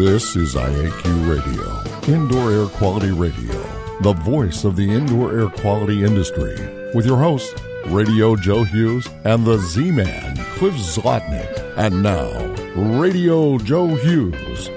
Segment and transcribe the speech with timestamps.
[0.00, 3.52] This is IAQ Radio, Indoor Air Quality Radio,
[4.00, 6.56] the voice of the indoor air quality industry,
[6.94, 7.54] with your hosts,
[7.84, 11.74] Radio Joe Hughes and the Z Man, Cliff Zlotnik.
[11.76, 12.30] And now,
[12.98, 14.70] Radio Joe Hughes.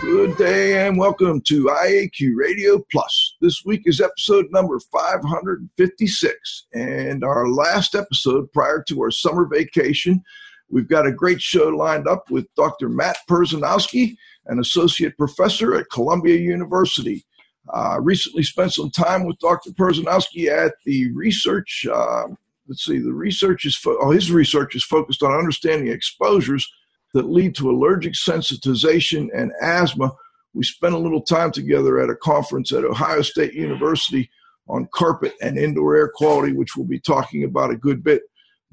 [0.00, 3.36] Good day and welcome to IAQ Radio Plus.
[3.42, 10.24] This week is episode number 556 and our last episode prior to our summer vacation.
[10.70, 12.88] We've got a great show lined up with Dr.
[12.88, 17.24] Matt Perzanowski, an associate professor at Columbia University.
[17.72, 19.70] Uh, recently spent some time with Dr.
[19.70, 21.86] Perzanowski at the research.
[21.92, 22.28] Uh,
[22.68, 26.68] let's see, the research is fo- oh, his research is focused on understanding exposures
[27.14, 30.12] that lead to allergic sensitization and asthma.
[30.54, 34.30] We spent a little time together at a conference at Ohio State University
[34.68, 38.22] on carpet and indoor air quality, which we'll be talking about a good bit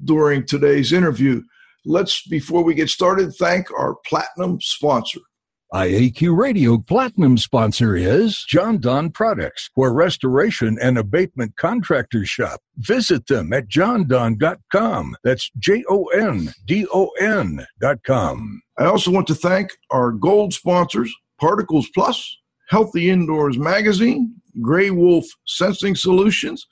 [0.04, 1.42] during today's interview.
[1.84, 5.20] Let's, before we get started, thank our platinum sponsor.
[5.74, 12.60] IAQ Radio Platinum sponsor is Jon-Don Products, where restoration and abatement contractors shop.
[12.78, 15.16] Visit them at jondon.com.
[15.22, 18.62] That's J O N D O N.com.
[18.78, 22.38] I also want to thank our gold sponsors, Particles Plus,
[22.70, 26.66] Healthy Indoors Magazine, Gray Wolf Sensing Solutions,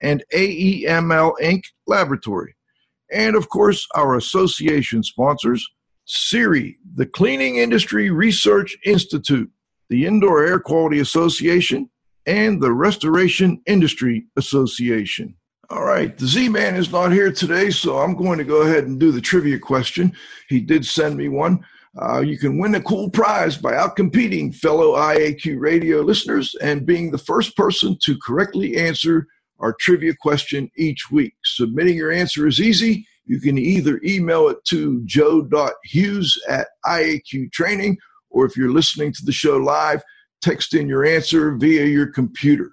[0.00, 1.62] and AEML Inc.
[1.88, 2.54] Laboratory.
[3.12, 5.66] And of course, our association sponsors,
[6.06, 9.50] CIRI, the Cleaning Industry Research Institute,
[9.88, 11.90] the Indoor Air Quality Association,
[12.26, 15.34] and the Restoration Industry Association.
[15.68, 18.84] All right, the Z Man is not here today, so I'm going to go ahead
[18.84, 20.12] and do the trivia question.
[20.48, 21.64] He did send me one.
[22.00, 27.10] Uh, you can win a cool prize by outcompeting fellow IAQ radio listeners and being
[27.10, 29.26] the first person to correctly answer
[29.58, 31.34] our trivia question each week.
[31.44, 33.06] Submitting your answer is easy.
[33.26, 37.98] You can either email it to joe.hughes at IAQ training,
[38.30, 40.02] or if you're listening to the show live,
[40.40, 42.70] text in your answer via your computer.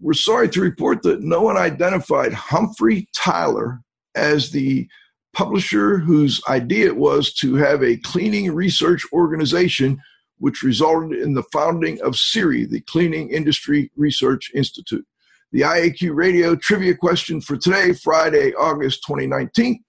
[0.00, 3.80] We're sorry to report that no one identified Humphrey Tyler
[4.16, 4.88] as the
[5.32, 10.00] publisher whose idea it was to have a cleaning research organization,
[10.38, 15.06] which resulted in the founding of CIRI, the Cleaning Industry Research Institute.
[15.52, 19.84] The IAQ radio trivia question for today, Friday, August 2019.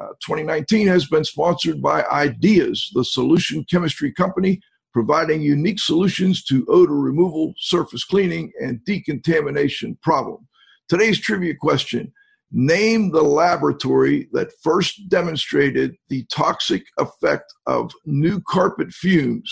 [0.00, 4.60] Uh, 2019 has been sponsored by Ideas, the solution chemistry company
[4.92, 10.46] providing unique solutions to odor removal, surface cleaning, and decontamination problem.
[10.88, 12.12] Today's trivia question
[12.54, 19.50] Name the laboratory that first demonstrated the toxic effect of new carpet fumes.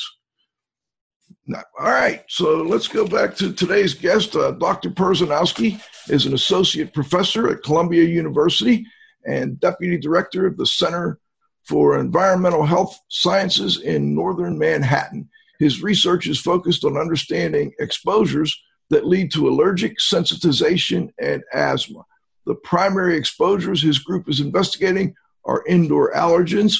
[1.55, 4.37] All right, so let's go back to today's guest.
[4.37, 4.91] Uh, Dr.
[4.91, 5.81] Perzanowski
[6.11, 8.85] is an associate professor at Columbia University
[9.27, 11.19] and deputy director of the Center
[11.65, 15.29] for Environmental Health Sciences in Northern Manhattan.
[15.59, 22.05] His research is focused on understanding exposures that lead to allergic sensitization and asthma.
[22.47, 25.15] The primary exposures his group is investigating
[25.45, 26.79] are indoor allergens,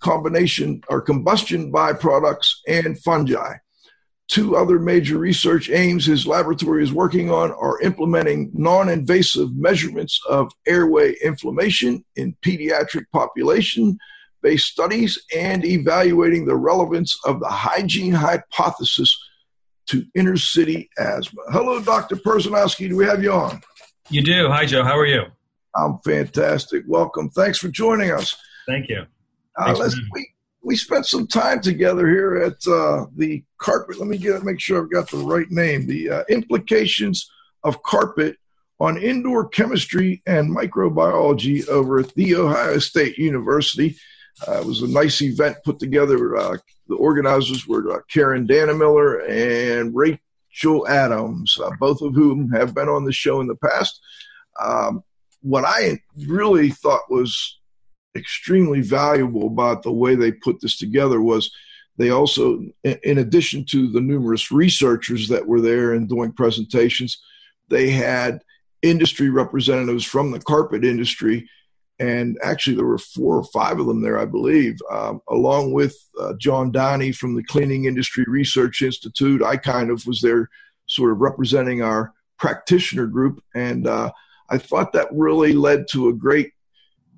[0.00, 3.54] combination or combustion byproducts, and fungi.
[4.28, 10.20] Two other major research aims his laboratory is working on are implementing non invasive measurements
[10.28, 13.98] of airway inflammation in pediatric population
[14.42, 19.18] based studies and evaluating the relevance of the hygiene hypothesis
[19.86, 21.42] to inner city asthma.
[21.50, 22.16] Hello, Dr.
[22.16, 22.88] Perzanowski.
[22.88, 23.62] Do we have you on?
[24.10, 24.48] You do.
[24.48, 24.84] Hi, Joe.
[24.84, 25.24] How are you?
[25.74, 26.84] I'm fantastic.
[26.86, 27.30] Welcome.
[27.30, 28.36] Thanks for joining us.
[28.66, 29.06] Thank you.
[29.56, 29.74] Uh,
[30.62, 33.98] we spent some time together here at uh, the carpet.
[33.98, 35.86] Let me get make sure I've got the right name.
[35.86, 37.30] The uh, implications
[37.64, 38.36] of carpet
[38.80, 43.96] on indoor chemistry and microbiology over at the Ohio State University.
[44.46, 46.36] Uh, it was a nice event put together.
[46.36, 46.56] Uh,
[46.86, 52.88] the organizers were uh, Karen Dannemiller and Rachel Adams, uh, both of whom have been
[52.88, 54.00] on the show in the past.
[54.60, 55.02] Um,
[55.42, 57.57] what I really thought was
[58.18, 61.50] extremely valuable about the way they put this together was
[61.96, 67.20] they also, in addition to the numerous researchers that were there and doing presentations,
[67.68, 68.42] they had
[68.82, 71.48] industry representatives from the carpet industry
[71.98, 75.96] and actually there were four or five of them there, I believe, um, along with
[76.20, 79.42] uh, John Donnie from the Cleaning Industry Research Institute.
[79.42, 80.48] I kind of was there,
[80.86, 84.12] sort of representing our practitioner group, and uh,
[84.48, 86.52] I thought that really led to a great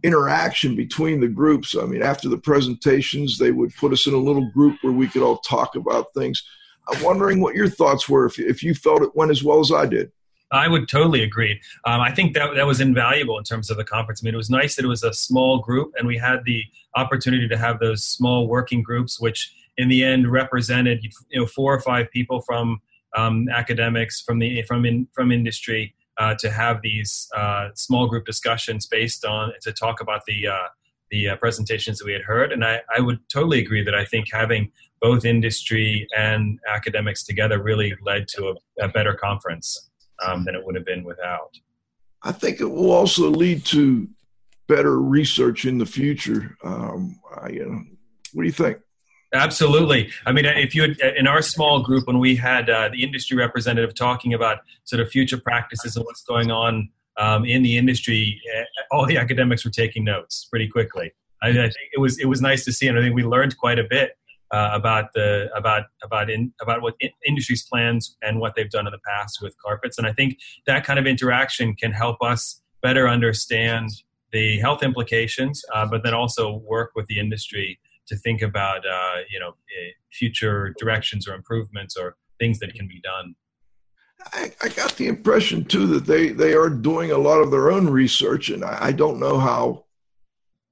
[0.02, 1.76] interaction between the groups.
[1.76, 5.08] I mean, after the presentations, they would put us in a little group where we
[5.08, 6.42] could all talk about things.
[6.88, 9.70] I'm wondering what your thoughts were if, if you felt it went as well as
[9.70, 10.10] I did.
[10.52, 11.60] I would totally agree.
[11.84, 14.20] Um, I think that that was invaluable in terms of the conference.
[14.22, 16.64] I mean, it was nice that it was a small group, and we had the
[16.96, 21.72] opportunity to have those small working groups, which in the end represented you know four
[21.72, 22.80] or five people from
[23.16, 28.26] um, academics, from the from in, from industry, uh, to have these uh, small group
[28.26, 30.68] discussions based on to talk about the uh,
[31.10, 32.52] the uh, presentations that we had heard.
[32.52, 34.70] And I, I would totally agree that I think having
[35.00, 39.90] both industry and academics together really led to a, a better conference
[40.24, 41.50] um, than it would have been without.
[42.22, 44.06] I think it will also lead to
[44.68, 46.56] better research in the future.
[46.62, 47.82] Um, I, you know,
[48.32, 48.78] what do you think?
[49.32, 50.10] Absolutely.
[50.26, 53.36] I mean, if you had, in our small group when we had uh, the industry
[53.36, 58.40] representative talking about sort of future practices and what's going on um, in the industry,
[58.54, 61.12] eh, all the academics were taking notes pretty quickly.
[61.42, 63.56] I, I, think it was it was nice to see, and I think we learned
[63.56, 64.16] quite a bit
[64.50, 68.86] uh, about the about about in, about what in, industry's plans and what they've done
[68.86, 69.96] in the past with carpets.
[69.96, 73.90] And I think that kind of interaction can help us better understand
[74.32, 77.78] the health implications, uh, but then also work with the industry
[78.10, 82.86] to think about uh, you know eh, future directions or improvements or things that can
[82.86, 83.34] be done.
[84.34, 87.70] I, I, got the impression too that they they are doing a lot of their
[87.70, 89.86] own research, and I, I don't know how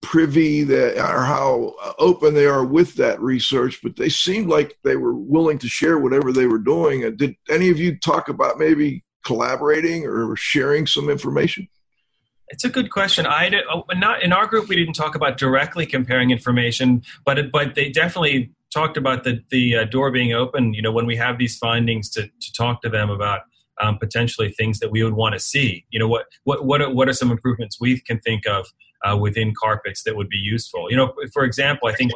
[0.02, 4.96] privy that or how open they are with that research, but they seemed like they
[4.96, 7.16] were willing to share whatever they were doing.
[7.16, 11.68] Did any of you talk about maybe collaborating or sharing some information?
[12.50, 13.26] It's a good question.
[13.26, 14.68] I did, oh, not in our group.
[14.68, 19.40] We didn't talk about directly comparing information, but it, but they definitely talked about the
[19.50, 20.74] the uh, door being open.
[20.74, 23.42] You know, when we have these findings, to to talk to them about
[23.80, 25.84] um, potentially things that we would want to see.
[25.90, 28.66] You know, what what what are, what are some improvements we can think of
[29.04, 30.90] uh, within carpets that would be useful?
[30.90, 32.12] You know, for example, I think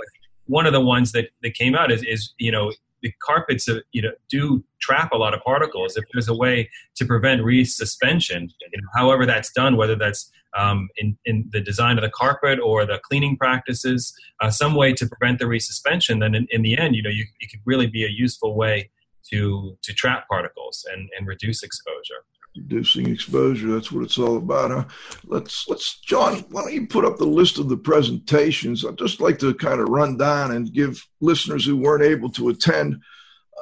[0.46, 3.80] one of the ones that that came out is is you know the carpets uh,
[3.92, 5.96] you know do trap a lot of particles.
[5.96, 10.88] If there's a way to prevent resuspension, you know, however that's done, whether that's um,
[10.96, 15.06] in, in the design of the carpet or the cleaning practices, uh, some way to
[15.06, 18.04] prevent the resuspension, then in, in the end, you know, you, it could really be
[18.04, 18.90] a useful way
[19.30, 22.24] to to trap particles and, and reduce exposure
[22.56, 23.68] reducing exposure.
[23.68, 24.84] That's what it's all about, huh?
[25.24, 28.84] Let's let's John, why don't you put up the list of the presentations?
[28.84, 32.48] I'd just like to kind of run down and give listeners who weren't able to
[32.48, 33.00] attend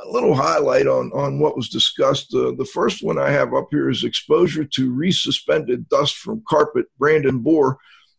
[0.05, 2.35] a little highlight on on what was discussed.
[2.35, 6.87] Uh, the first one I have up here is exposure to resuspended dust from carpet.
[6.99, 7.79] Brandon Boor,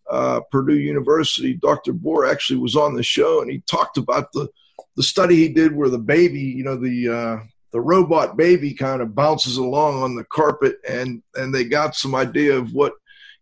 [0.10, 1.54] uh, Purdue University.
[1.54, 1.94] Dr.
[1.94, 4.50] Boor actually was on the show and he talked about the
[4.98, 9.02] the study he did where the baby, you know, the uh, the robot baby kind
[9.02, 12.94] of bounces along on the carpet and and they got some idea of what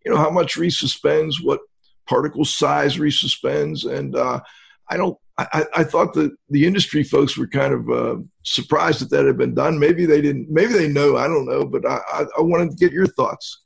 [0.05, 1.61] you know how much resuspends what
[2.07, 4.39] particle size resuspends and uh,
[4.89, 9.09] i don't I, I thought that the industry folks were kind of uh, surprised that
[9.11, 9.79] that had been done.
[9.79, 10.49] Maybe they didn't.
[10.49, 11.15] Maybe they know.
[11.15, 11.65] I don't know.
[11.65, 13.61] But I, I, I wanted to get your thoughts.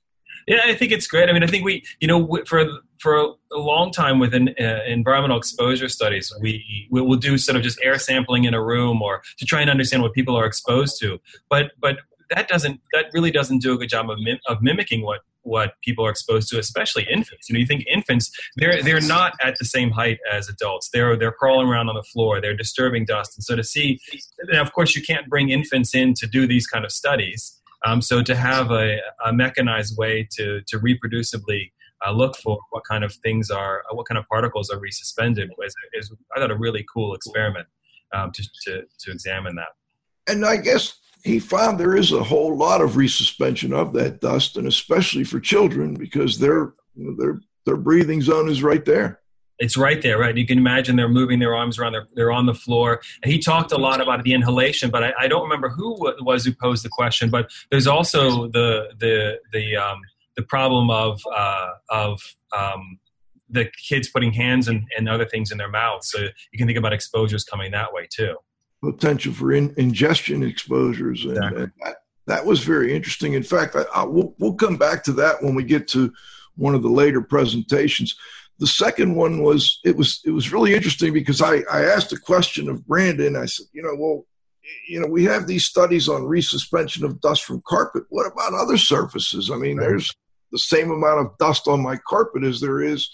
[0.47, 1.29] Yeah, I think it's great.
[1.29, 2.65] I mean, I think we, you know, for
[3.03, 3.17] for
[3.51, 7.77] a long time within uh, environmental exposure studies, we we will do sort of just
[7.83, 11.19] air sampling in a room or to try and understand what people are exposed to.
[11.49, 11.97] But but
[12.29, 15.73] that doesn't that really doesn't do a good job of mim- of mimicking what what
[15.83, 17.49] people are exposed to, especially infants.
[17.49, 20.89] You know, you think infants they're they're not at the same height as adults.
[20.93, 22.39] They're they're crawling around on the floor.
[22.39, 23.99] They're disturbing dust, and so to see,
[24.39, 27.59] and of course, you can't bring infants in to do these kind of studies.
[27.85, 31.71] Um, so to have a, a, mechanized way to, to reproducibly
[32.05, 35.49] uh, look for what kind of things are, uh, what kind of particles are resuspended
[35.65, 37.67] is, is I thought a really cool experiment
[38.13, 39.69] um, to, to, to examine that.
[40.27, 44.57] And I guess he found there is a whole lot of resuspension of that dust,
[44.57, 49.21] and especially for children because their their their breathing zone is right there
[49.59, 50.35] it's right there, right?
[50.35, 53.01] You can imagine they're moving their arms around, they're, they're on the floor.
[53.21, 56.45] And he talked a lot about the inhalation, but I, I don't remember who was
[56.45, 57.29] who posed the question.
[57.29, 60.01] But there's also the the the um,
[60.35, 62.21] the problem of uh, of
[62.57, 62.99] um,
[63.49, 66.09] the kids putting hands and, and other things in their mouths.
[66.09, 66.19] So
[66.51, 68.35] you can think about exposures coming that way too.
[68.81, 71.63] Potential for in, ingestion exposures, and, exactly.
[71.63, 71.95] and that,
[72.27, 73.33] that was very interesting.
[73.33, 76.11] In fact, I, I, we'll, we'll come back to that when we get to
[76.55, 78.15] one of the later presentations.
[78.59, 82.19] The second one was it was it was really interesting because I, I asked a
[82.19, 83.35] question of Brandon.
[83.35, 84.25] I said, you know, well,
[84.87, 88.03] you know, we have these studies on resuspension of dust from carpet.
[88.09, 89.49] What about other surfaces?
[89.49, 89.87] I mean, right.
[89.87, 90.13] there's
[90.53, 93.09] the same amount of dust on my carpet as there is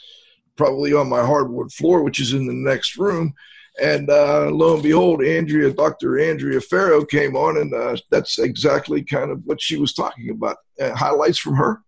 [0.55, 3.33] probably on my hardwood floor, which is in the next room.
[3.81, 6.19] And uh, lo and behold, Andrea, Dr.
[6.19, 10.57] Andrea Ferro came on, and uh, that's exactly kind of what she was talking about.
[10.79, 11.81] Uh, highlights from her.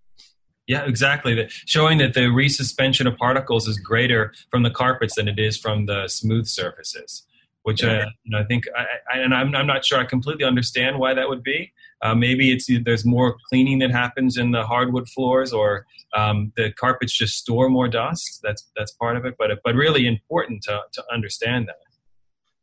[0.68, 1.36] Yeah, exactly.
[1.36, 5.58] That showing that the resuspension of particles is greater from the carpets than it is
[5.58, 7.24] from the smooth surfaces.
[7.64, 10.46] Which uh, you know, I think, I, I, and I'm, I'm not sure I completely
[10.46, 11.74] understand why that would be.
[12.04, 16.72] Uh, maybe it's there's more cleaning that happens in the hardwood floors, or um, the
[16.74, 18.40] carpets just store more dust.
[18.44, 21.76] That's that's part of it, but but really important to to understand that.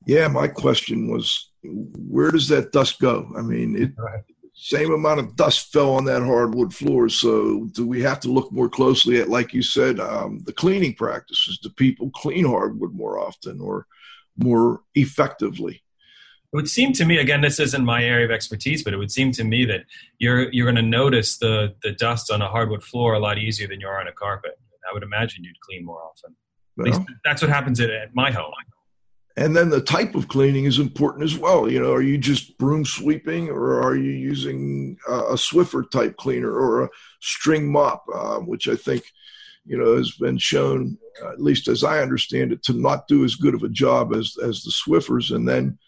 [0.07, 3.31] Yeah, my question was, where does that dust go?
[3.37, 4.23] I mean, it, right.
[4.55, 7.09] same amount of dust fell on that hardwood floor.
[7.09, 10.95] So, do we have to look more closely at, like you said, um, the cleaning
[10.95, 11.59] practices?
[11.59, 13.87] Do people clean hardwood more often or
[14.37, 15.83] more effectively?
[16.53, 19.11] It would seem to me, again, this isn't my area of expertise, but it would
[19.11, 19.83] seem to me that
[20.19, 23.69] you're you're going to notice the the dust on a hardwood floor a lot easier
[23.69, 24.59] than you are on a carpet.
[24.89, 26.35] I would imagine you'd clean more often.
[26.79, 28.53] At least that's what happens at, at my home.
[29.37, 31.71] And then the type of cleaning is important as well.
[31.71, 36.53] You know, are you just broom sweeping or are you using a Swiffer type cleaner
[36.53, 36.89] or a
[37.21, 39.05] string mop, uh, which I think,
[39.65, 43.25] you know, has been shown, uh, at least as I understand it, to not do
[43.25, 45.33] as good of a job as, as the Swiffers.
[45.33, 45.79] And then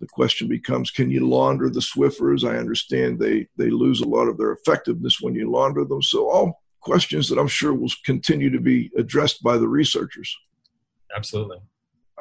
[0.00, 2.48] the question becomes, can you launder the Swiffers?
[2.48, 6.02] I understand they, they lose a lot of their effectiveness when you launder them.
[6.02, 10.36] So all questions that I'm sure will continue to be addressed by the researchers.
[11.14, 11.58] Absolutely.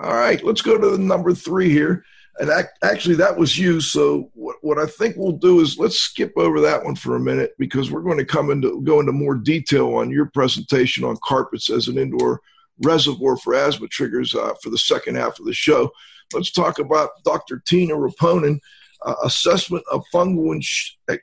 [0.02, 2.04] All right, let's go to the number three here.
[2.38, 2.52] And
[2.84, 3.80] actually, that was you.
[3.80, 7.20] So what, what I think we'll do is let's skip over that one for a
[7.20, 11.18] minute because we're going to come into go into more detail on your presentation on
[11.24, 12.42] carpets as an indoor
[12.84, 15.90] reservoir for asthma triggers uh, for the second half of the show.
[16.36, 17.62] Let's talk about Dr.
[17.66, 18.60] Tiina Reponen,
[19.06, 20.62] uh, assessment of fungal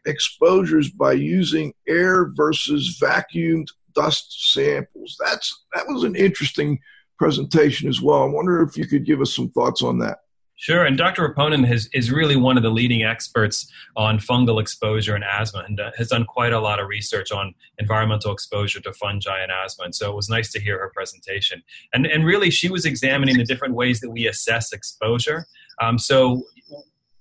[0.06, 5.16] exposures by using air versus vacuumed dust samples.
[5.20, 6.80] That's that was an interesting
[7.18, 8.22] presentation as well.
[8.22, 10.18] I wonder if you could give us some thoughts on that.
[10.62, 11.28] Sure, and Dr.
[11.28, 15.80] Reponen has, is really one of the leading experts on fungal exposure and asthma and
[15.80, 19.86] uh, has done quite a lot of research on environmental exposure to fungi and asthma.
[19.86, 21.64] And so it was nice to hear her presentation.
[21.92, 25.46] And, and really, she was examining the different ways that we assess exposure.
[25.80, 26.44] Um, so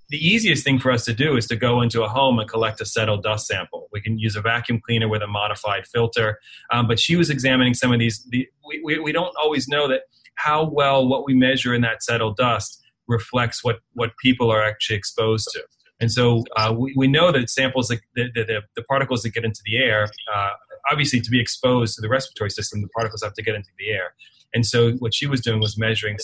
[0.10, 2.80] the easiest thing for us to do is to go into a home and collect
[2.80, 3.88] a settled dust sample.
[3.92, 6.38] We can use a vacuum cleaner with a modified filter.
[6.72, 8.24] Um, but she was examining some of these.
[8.30, 10.02] The, we, we, we don't always know that
[10.36, 12.81] how well what we measure in that settled dust
[13.12, 15.62] reflects what, what people are actually exposed to.
[16.00, 19.46] And so uh, we, we know that samples, that, the, the, the, particles that get
[19.46, 20.50] into the air, uh,
[20.92, 23.90] obviously to be exposed to the respiratory system, the particles have to get into the
[23.90, 24.16] air.
[24.54, 26.16] And so what she was doing was measuring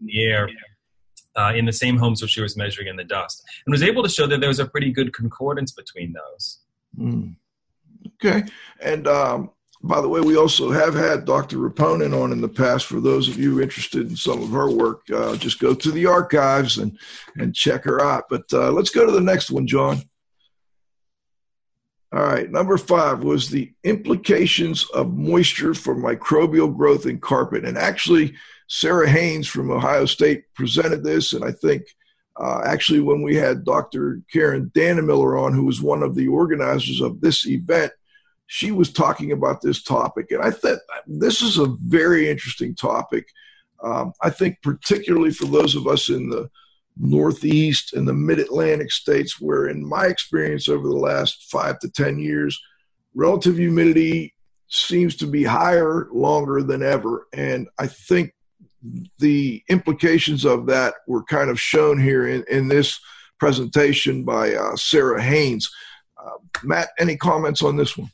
[0.00, 0.48] in the air
[1.36, 4.02] uh, in the same homes which she was measuring in the dust, and was able
[4.02, 6.58] to show that there was a pretty good concordance between those.
[6.98, 7.36] Mm.
[8.14, 8.44] Okay,
[8.80, 9.50] and um,
[9.88, 11.58] by the way, we also have had Dr.
[11.58, 12.86] Reponen on in the past.
[12.86, 16.06] For those of you interested in some of her work, uh, just go to the
[16.06, 16.98] archives and
[17.36, 18.24] and check her out.
[18.28, 20.02] But uh, let's go to the next one, John.
[22.12, 27.76] All right, number five was the implications of moisture for microbial growth in carpet, and
[27.76, 28.34] actually
[28.68, 31.82] Sarah Haines from Ohio State presented this, and I think
[32.40, 34.22] uh, actually when we had Dr.
[34.32, 37.92] Karen Dannemiller on, who was one of the organizers of this event,
[38.46, 43.26] she was talking about this topic, and I thought this is a very interesting topic.
[43.82, 46.48] Um, I think particularly for those of us in the
[46.96, 51.90] Northeast and the Mid Atlantic states, where in my experience over the last five to
[51.90, 52.58] ten years,
[53.14, 54.34] relative humidity
[54.68, 58.32] seems to be higher longer than ever, and I think
[59.18, 62.98] the implications of that were kind of shown here in, in this
[63.38, 65.70] presentation by uh, Sarah Haines.
[66.18, 68.10] Uh, Matt, any comments on this one?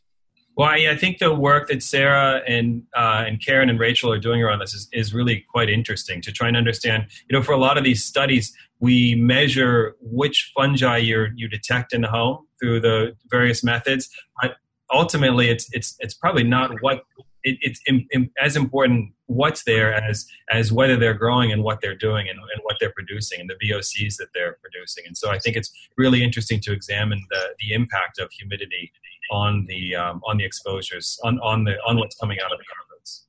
[0.56, 4.18] Well, I, I, think the work that Sarah and uh, and Karen and Rachel are
[4.18, 7.06] doing around this is, is really quite interesting to try and understand.
[7.28, 11.94] You know, for a lot of these studies, we measure which fungi you you detect
[11.94, 14.10] in the home through the various methods.
[14.42, 14.56] But
[14.92, 17.04] ultimately, it's it's it's probably not what
[17.44, 21.80] it, it's in, in, as important what's there as as whether they're growing and what
[21.80, 25.04] they're doing and, and what they're producing and the VOCs that they're producing.
[25.06, 28.92] And so I think it's really interesting to examine the the impact of humidity
[29.30, 32.64] on the um, on the exposures on on the on what's coming out of the
[32.64, 33.26] carpets.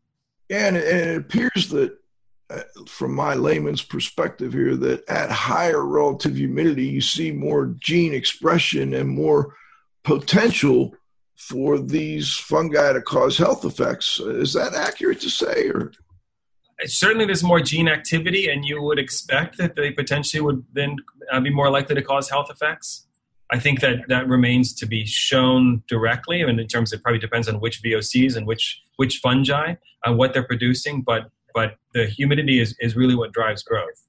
[0.50, 1.98] Yeah, and it, and it appears that.
[2.50, 8.14] Uh, from my layman's perspective here, that at higher relative humidity, you see more gene
[8.14, 9.56] expression and more
[10.04, 10.94] potential
[11.38, 14.20] for these fungi to cause health effects.
[14.20, 15.70] Is that accurate to say?
[15.70, 15.92] Or
[16.86, 20.96] certainly, there's more gene activity, and you would expect that they potentially would then
[21.32, 23.08] uh, be more likely to cause health effects.
[23.54, 26.44] I think that that remains to be shown directly.
[26.44, 29.76] Mean, in terms, it probably depends on which VOCs and which which fungi,
[30.08, 31.04] uh, what they're producing.
[31.04, 34.08] But but the humidity is is really what drives growth.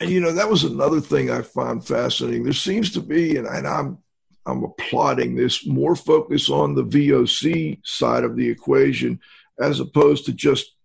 [0.00, 2.44] And you know that was another thing I found fascinating.
[2.44, 3.98] There seems to be, and, and I'm
[4.46, 9.18] I'm applauding this more focus on the VOC side of the equation
[9.58, 10.75] as opposed to just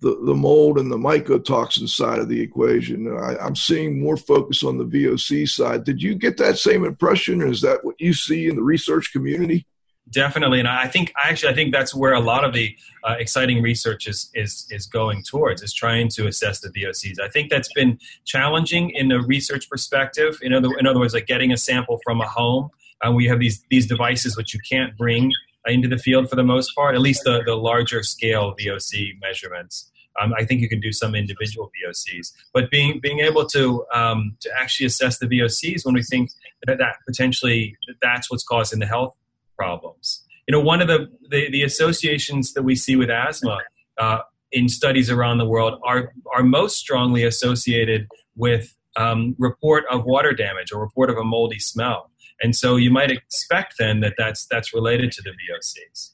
[0.00, 3.08] the, the mold and the mycotoxin side of the equation.
[3.16, 5.84] I, am seeing more focus on the VOC side.
[5.84, 9.12] Did you get that same impression, or is that what you see in the research
[9.12, 9.66] community?
[10.10, 13.60] Definitely, and I think actually I think that's where a lot of the uh, exciting
[13.60, 17.18] research is is is going towards is trying to assess the VOCs.
[17.18, 20.38] I think that's been challenging in a research perspective.
[20.42, 22.70] In other in other words, like getting a sample from a home.
[23.04, 25.32] Uh, we have these these devices which you can't bring
[25.66, 29.90] into the field for the most part, at least the, the larger scale VOC measurements.
[30.20, 34.36] Um, I think you can do some individual VOCs, but being being able to um,
[34.40, 36.30] to actually assess the VOCs when we think
[36.66, 39.14] that, that potentially that's what's causing the health
[39.58, 40.24] problems.
[40.48, 43.58] You know, one of the the, the associations that we see with asthma
[43.98, 44.20] uh,
[44.52, 50.32] in studies around the world are are most strongly associated with um, report of water
[50.32, 52.10] damage or report of a moldy smell.
[52.42, 56.12] And so you might expect then that that's that's related to the VOCs,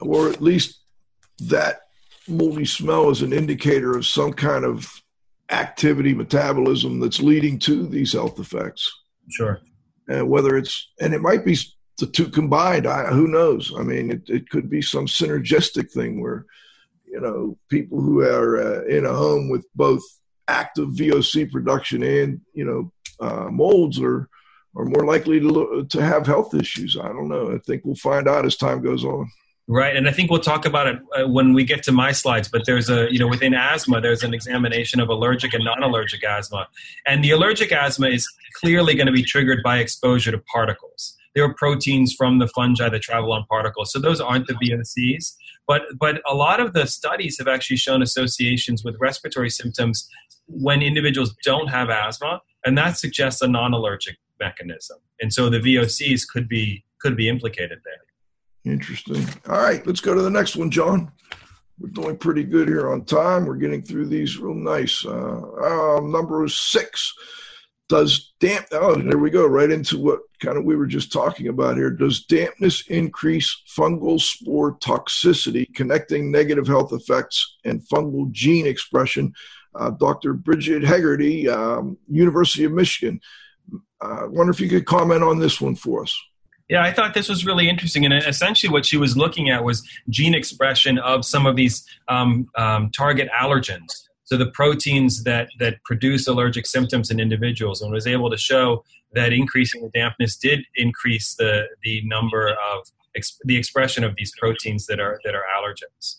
[0.00, 0.80] or at least
[1.40, 1.80] that
[2.26, 4.90] moldy smell is an indicator of some kind of
[5.50, 8.90] activity metabolism that's leading to these health effects.
[9.30, 9.60] Sure.
[10.08, 11.56] And whether it's and it might be
[11.98, 12.86] the two combined.
[12.86, 13.72] I, who knows?
[13.78, 16.46] I mean, it, it could be some synergistic thing where
[17.06, 20.02] you know people who are uh, in a home with both
[20.48, 24.28] active VOC production and you know uh, molds are
[24.76, 26.96] are more likely to to have health issues.
[26.96, 27.54] I don't know.
[27.54, 29.30] I think we'll find out as time goes on.
[29.66, 32.48] Right, and I think we'll talk about it uh, when we get to my slides.
[32.48, 36.68] But there's a, you know, within asthma, there's an examination of allergic and non-allergic asthma,
[37.06, 41.16] and the allergic asthma is clearly going to be triggered by exposure to particles.
[41.34, 45.34] There are proteins from the fungi that travel on particles, so those aren't the VOCs.
[45.66, 50.06] But but a lot of the studies have actually shown associations with respiratory symptoms
[50.46, 54.98] when individuals don't have asthma, and that suggests a non-allergic mechanism.
[55.20, 58.72] And so the VOCs could be could be implicated there.
[58.72, 59.26] Interesting.
[59.48, 61.12] All right, let's go to the next one, John.
[61.78, 63.46] We're doing pretty good here on time.
[63.46, 65.04] We're getting through these real nice.
[65.04, 67.12] Uh, uh, number six.
[67.90, 68.66] Does damp?
[68.72, 69.46] Oh, there we go.
[69.46, 71.90] Right into what kind of we were just talking about here.
[71.90, 79.34] Does dampness increase fungal spore toxicity, connecting negative health effects and fungal gene expression?
[79.74, 80.32] Uh, Dr.
[80.32, 83.20] Bridget Hegarty, um, University of Michigan.
[84.04, 86.14] I uh, wonder if you could comment on this one for us.
[86.68, 88.04] Yeah, I thought this was really interesting.
[88.04, 92.48] And essentially, what she was looking at was gene expression of some of these um,
[92.56, 93.90] um, target allergens.
[94.24, 98.84] So, the proteins that, that produce allergic symptoms in individuals, and was able to show
[99.12, 104.32] that increasing the dampness did increase the, the number of ex- the expression of these
[104.38, 106.16] proteins that are, that are allergens.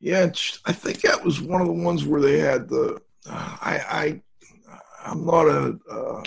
[0.00, 0.30] Yeah,
[0.64, 3.00] I think that was one of the ones where they had the.
[3.28, 4.22] Uh, I, I
[5.06, 5.78] I'm not a.
[5.90, 6.22] Uh,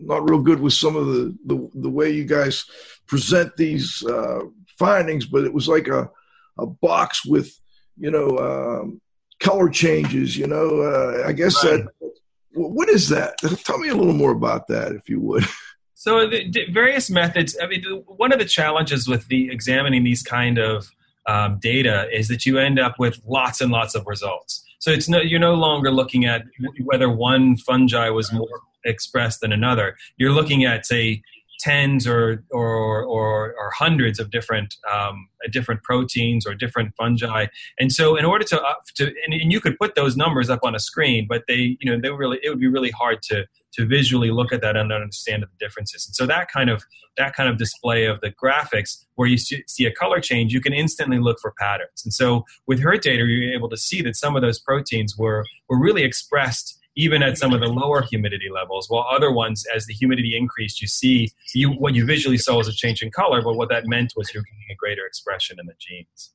[0.00, 2.64] not real good with some of the the, the way you guys
[3.06, 4.40] present these uh,
[4.78, 6.10] findings, but it was like a
[6.58, 7.58] a box with
[7.96, 9.00] you know um,
[9.40, 10.36] color changes.
[10.36, 11.84] You know, uh, I guess right.
[11.84, 12.10] that.
[12.56, 13.38] What is that?
[13.64, 15.44] Tell me a little more about that, if you would.
[15.96, 17.56] So, the, various methods.
[17.62, 20.86] I mean, one of the challenges with the examining these kind of
[21.26, 24.62] um, data is that you end up with lots and lots of results.
[24.80, 26.42] So it's no, you're no longer looking at
[26.82, 29.96] whether one fungi was more expressed than another.
[30.16, 31.22] You're looking at say
[31.60, 37.46] tens or or or, or hundreds of different um, different proteins or different fungi.
[37.78, 40.60] And so, in order to uh, to and, and, you could put those numbers up
[40.62, 43.44] on a screen, but they you know they really it would be really hard to
[43.74, 46.06] to visually look at that and understand the differences.
[46.06, 46.84] And so that kind of
[47.16, 50.72] that kind of display of the graphics where you see a color change, you can
[50.72, 52.02] instantly look for patterns.
[52.04, 55.44] And so with her data, you're able to see that some of those proteins were
[55.68, 59.86] were really expressed even at some of the lower humidity levels, while other ones, as
[59.86, 63.42] the humidity increased, you see you, what you visually saw was a change in color,
[63.42, 66.32] but what that meant was you're getting a greater expression in the genes.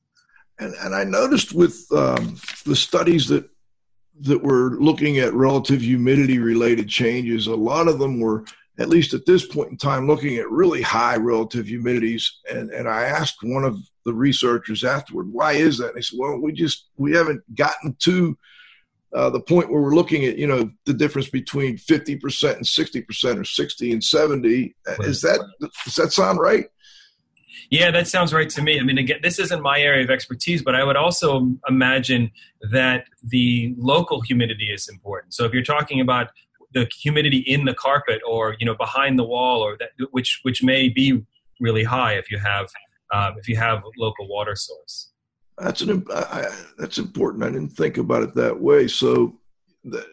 [0.58, 3.48] And, and I noticed with um, the studies that
[4.22, 8.44] that were looking at relative humidity related changes, a lot of them were,
[8.78, 12.26] at least at this point in time, looking at really high relative humidities.
[12.50, 15.88] And, and I asked one of the researchers afterward, why is that?
[15.88, 18.36] And he said, well, we just, we haven't gotten to
[19.14, 23.40] uh, the point where we're looking at you know the difference between 50% and 60%
[23.40, 25.00] or 60 and 70 right.
[25.00, 25.44] is that
[25.84, 26.66] does that sound right
[27.70, 30.62] yeah that sounds right to me i mean again this isn't my area of expertise
[30.62, 32.30] but i would also imagine
[32.70, 36.28] that the local humidity is important so if you're talking about
[36.72, 40.62] the humidity in the carpet or you know behind the wall or that which which
[40.62, 41.20] may be
[41.60, 42.68] really high if you have
[43.12, 45.09] um, if you have local water source.
[45.60, 46.46] That's an I,
[46.78, 47.44] that's important.
[47.44, 48.88] I didn't think about it that way.
[48.88, 49.40] So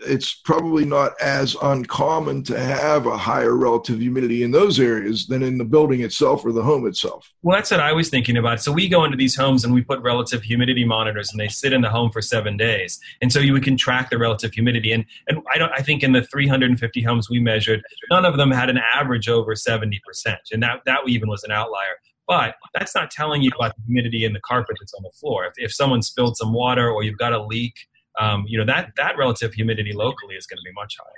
[0.05, 5.43] it's probably not as uncommon to have a higher relative humidity in those areas than
[5.43, 7.33] in the building itself or the home itself.
[7.41, 8.61] Well, that's what I was thinking about.
[8.61, 11.73] So we go into these homes and we put relative humidity monitors, and they sit
[11.73, 14.93] in the home for seven days, and so you can track the relative humidity.
[14.93, 15.71] And and I don't.
[15.73, 19.55] I think in the 350 homes we measured, none of them had an average over
[19.55, 21.97] 70 percent, and that that even was an outlier.
[22.27, 25.45] But that's not telling you about the humidity in the carpet that's on the floor.
[25.45, 27.73] If, if someone spilled some water or you've got a leak
[28.19, 31.11] um, you know that that relative humidity locally is going to be much higher.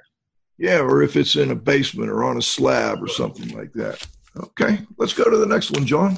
[0.58, 4.06] Yeah, or if it's in a basement or on a slab or something like that.
[4.38, 6.18] Okay, let's go to the next one, John.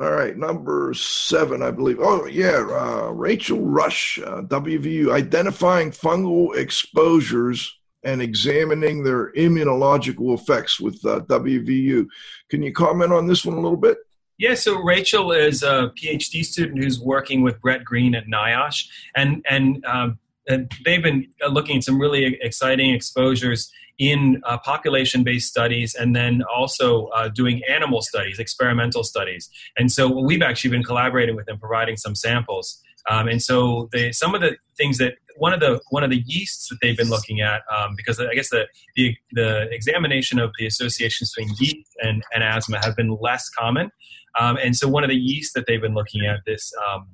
[0.00, 1.98] All right, number seven, I believe.
[2.00, 10.78] Oh, yeah, uh, Rachel Rush, uh, WVU, identifying fungal exposures and examining their immunological effects
[10.80, 12.06] with uh, WVU.
[12.48, 13.98] Can you comment on this one a little bit?
[14.38, 19.44] Yeah, so Rachel is a PhD student who's working with Brett Green at NIOSH, and
[19.50, 25.96] and, um, and they've been looking at some really exciting exposures in uh, population-based studies,
[25.96, 29.50] and then also uh, doing animal studies, experimental studies.
[29.76, 32.80] And so we've actually been collaborating with them, providing some samples.
[33.10, 36.68] Um, and so some of the things that one of the one of the yeasts
[36.68, 38.66] that they've been looking at, um, because I guess the,
[38.96, 43.90] the, the examination of the associations between yeast and, and asthma have been less common.
[44.38, 47.06] Um, and so one of the yeasts that they've been looking at, this um,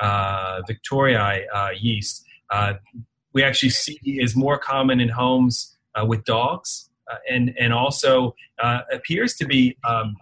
[0.00, 2.74] uh, Victoria uh, yeast, uh,
[3.32, 8.34] we actually see is more common in homes uh, with dogs, uh, and and also
[8.62, 10.14] uh, appears to be um,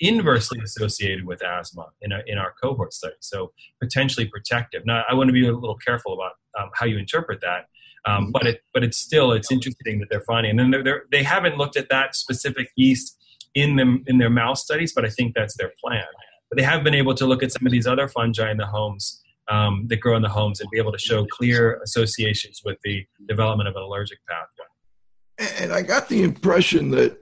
[0.00, 3.14] inversely associated with asthma in, a, in our cohort study.
[3.20, 4.82] So potentially protective.
[4.84, 7.66] Now I want to be a little careful about um, how you interpret that.
[8.08, 11.02] Um, but it, but it's still it's interesting that they're finding, and then they're, they're,
[11.10, 13.16] they have not looked at that specific yeast
[13.56, 16.04] in them in their mouse studies, but I think that's their plan.
[16.48, 18.66] But they have been able to look at some of these other fungi in the
[18.66, 22.78] homes um, that grow in the homes and be able to show clear associations with
[22.84, 25.62] the development of an allergic pathway.
[25.64, 27.18] And I got the impression that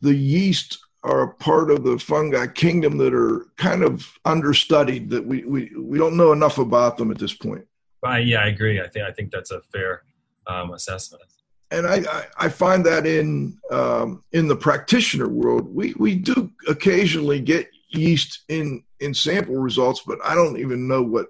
[0.00, 5.24] the yeast are a part of the fungi kingdom that are kind of understudied that
[5.24, 7.64] we, we, we don't know enough about them at this point.
[8.04, 8.80] Uh, yeah, I agree.
[8.80, 10.02] I think I think that's a fair
[10.46, 11.22] um, assessment
[11.70, 17.40] and I, I find that in um, in the practitioner world, we, we do occasionally
[17.40, 21.26] get yeast in in sample results, but I don't even know what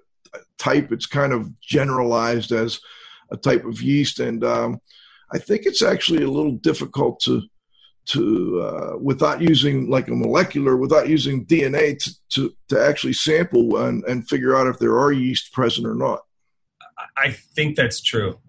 [0.57, 0.91] type.
[0.91, 2.79] It's kind of generalized as
[3.31, 4.79] a type of yeast, and um,
[5.31, 7.41] I think it's actually a little difficult to
[8.07, 13.77] to uh, without using like a molecular, without using DNA to to, to actually sample
[13.77, 16.21] and, and figure out if there are yeast present or not.
[17.17, 18.39] I think that's true.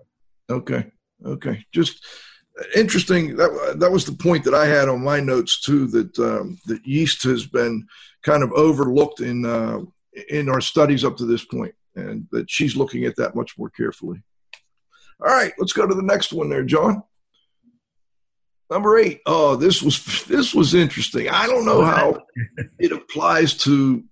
[0.50, 0.90] Okay.
[1.26, 2.04] Okay, just
[2.76, 3.36] interesting.
[3.36, 5.86] That that was the point that I had on my notes too.
[5.88, 7.86] That um, that yeast has been
[8.22, 9.80] kind of overlooked in uh,
[10.28, 13.70] in our studies up to this point, and that she's looking at that much more
[13.70, 14.22] carefully.
[15.20, 17.02] All right, let's go to the next one there, John.
[18.70, 19.20] Number eight.
[19.24, 21.28] Oh, this was this was interesting.
[21.28, 22.18] I don't know how
[22.78, 24.04] it applies to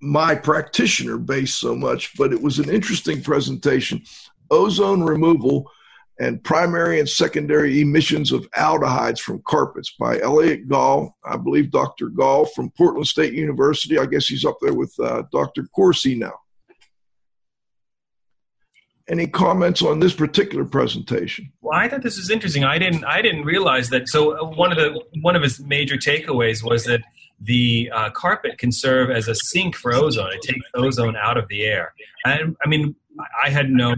[0.00, 4.02] my practitioner base so much, but it was an interesting presentation.
[4.50, 5.70] Ozone removal
[6.18, 11.16] and primary and secondary emissions of aldehydes from carpets by Elliot Gall.
[11.24, 12.08] I believe Dr.
[12.08, 13.98] Gall from Portland State University.
[13.98, 15.68] I guess he's up there with uh, Dr.
[15.74, 16.34] Corsi now.
[19.08, 21.52] Any comments on this particular presentation?
[21.60, 22.64] Well, I thought this was interesting.
[22.64, 23.04] I didn't.
[23.04, 24.08] I didn't realize that.
[24.08, 27.02] So uh, one of the one of his major takeaways was that
[27.40, 30.32] the uh, carpet can serve as a sink for ozone.
[30.32, 31.92] It takes ozone out of the air.
[32.24, 32.94] And I mean,
[33.44, 33.94] I had no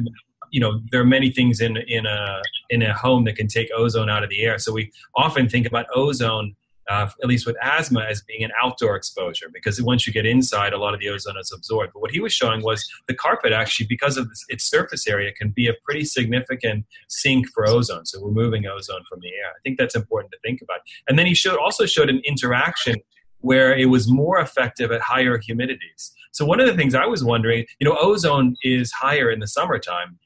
[0.51, 2.40] you know there are many things in in a
[2.71, 4.59] in a home that can take ozone out of the air.
[4.59, 6.55] So we often think about ozone.
[6.88, 10.73] Uh, at least with asthma, as being an outdoor exposure, because once you get inside,
[10.73, 11.92] a lot of the ozone is absorbed.
[11.94, 15.51] But what he was showing was the carpet actually, because of its surface area, can
[15.51, 18.05] be a pretty significant sink for ozone.
[18.05, 19.49] So removing ozone from the air.
[19.49, 20.81] I think that's important to think about.
[21.09, 22.97] And then he showed also showed an interaction
[23.38, 26.12] where it was more effective at higher humidities.
[26.33, 29.47] So one of the things I was wondering, you know, ozone is higher in the
[29.47, 30.18] summertime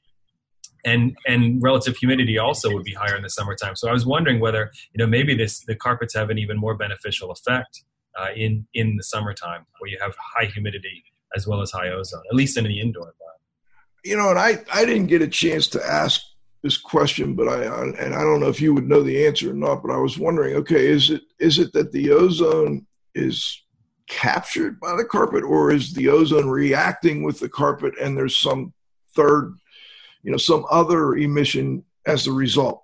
[0.85, 3.75] and and relative humidity also would be higher in the summertime.
[3.75, 6.75] So I was wondering whether you know maybe this the carpets have an even more
[6.75, 7.83] beneficial effect
[8.17, 11.03] uh, in in the summertime where you have high humidity
[11.35, 13.41] as well as high ozone, at least in the indoor environment.
[14.03, 16.21] You know, and I I didn't get a chance to ask
[16.63, 19.53] this question, but I and I don't know if you would know the answer or
[19.53, 19.81] not.
[19.83, 23.63] But I was wondering, okay, is it is it that the ozone is
[24.07, 28.73] captured by the carpet, or is the ozone reacting with the carpet, and there's some
[29.15, 29.53] third
[30.23, 32.83] you know, some other emission as a result?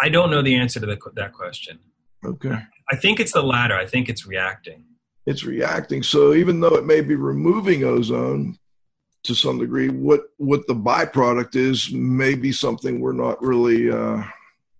[0.00, 1.78] I don't know the answer to the, that question.
[2.24, 2.56] Okay.
[2.90, 3.74] I think it's the latter.
[3.74, 4.84] I think it's reacting.
[5.26, 6.02] It's reacting.
[6.02, 8.58] So even though it may be removing ozone
[9.24, 14.22] to some degree, what what the byproduct is may be something we're not really uh,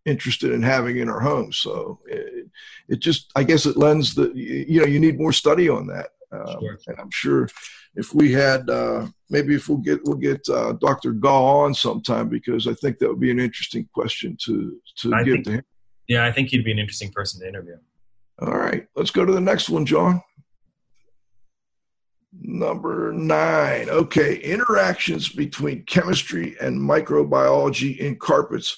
[0.04, 1.58] interested in having in our homes.
[1.58, 2.48] So it,
[2.88, 6.10] it, just, I guess, it lends the you know you need more study on that.
[6.32, 6.78] Um, sure.
[6.88, 7.48] And I'm sure
[7.94, 11.12] if we had uh, maybe if we'll get we'll get uh, Dr.
[11.12, 15.22] Gall on sometime because I think that would be an interesting question to to I
[15.22, 15.62] give think, to him.
[16.08, 17.76] Yeah, I think he'd be an interesting person to interview.
[18.40, 20.22] All right, let's go to the next one, John.
[22.40, 23.90] Number nine.
[23.90, 28.76] Okay, interactions between chemistry and microbiology in carpets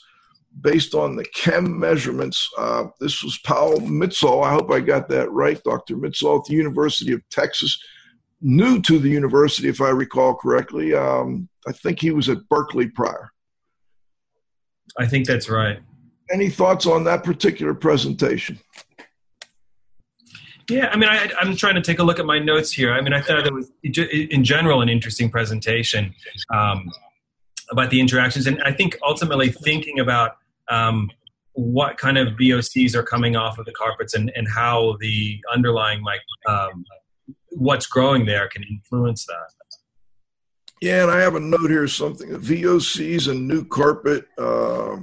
[0.61, 2.49] based on the chem measurements.
[2.59, 4.45] Uh, this was Paul Misztal.
[4.45, 5.97] I hope I got that right, Dr.
[5.97, 7.79] Misztal at the University of Texas.
[8.47, 10.95] New to the university, if I recall correctly.
[10.95, 13.31] Um, I think he was at Berkeley prior.
[14.99, 15.79] I think that's right.
[16.31, 18.59] Any thoughts on that particular presentation?
[20.69, 22.93] Yeah, I mean, I, am trying to take a look at my notes here.
[22.93, 26.15] I mean, I thought it was, in general, an interesting presentation
[26.53, 26.91] um,
[27.71, 30.37] about the interactions, and I think ultimately thinking about
[30.71, 31.11] um,
[31.55, 36.03] what kind of VOCs are coming off of the carpets and, and how the underlying
[36.03, 36.85] like um,
[37.55, 39.49] what's growing there can influence that.
[40.81, 44.97] Yeah, and I have a note here something VOCs and new carpet, uh,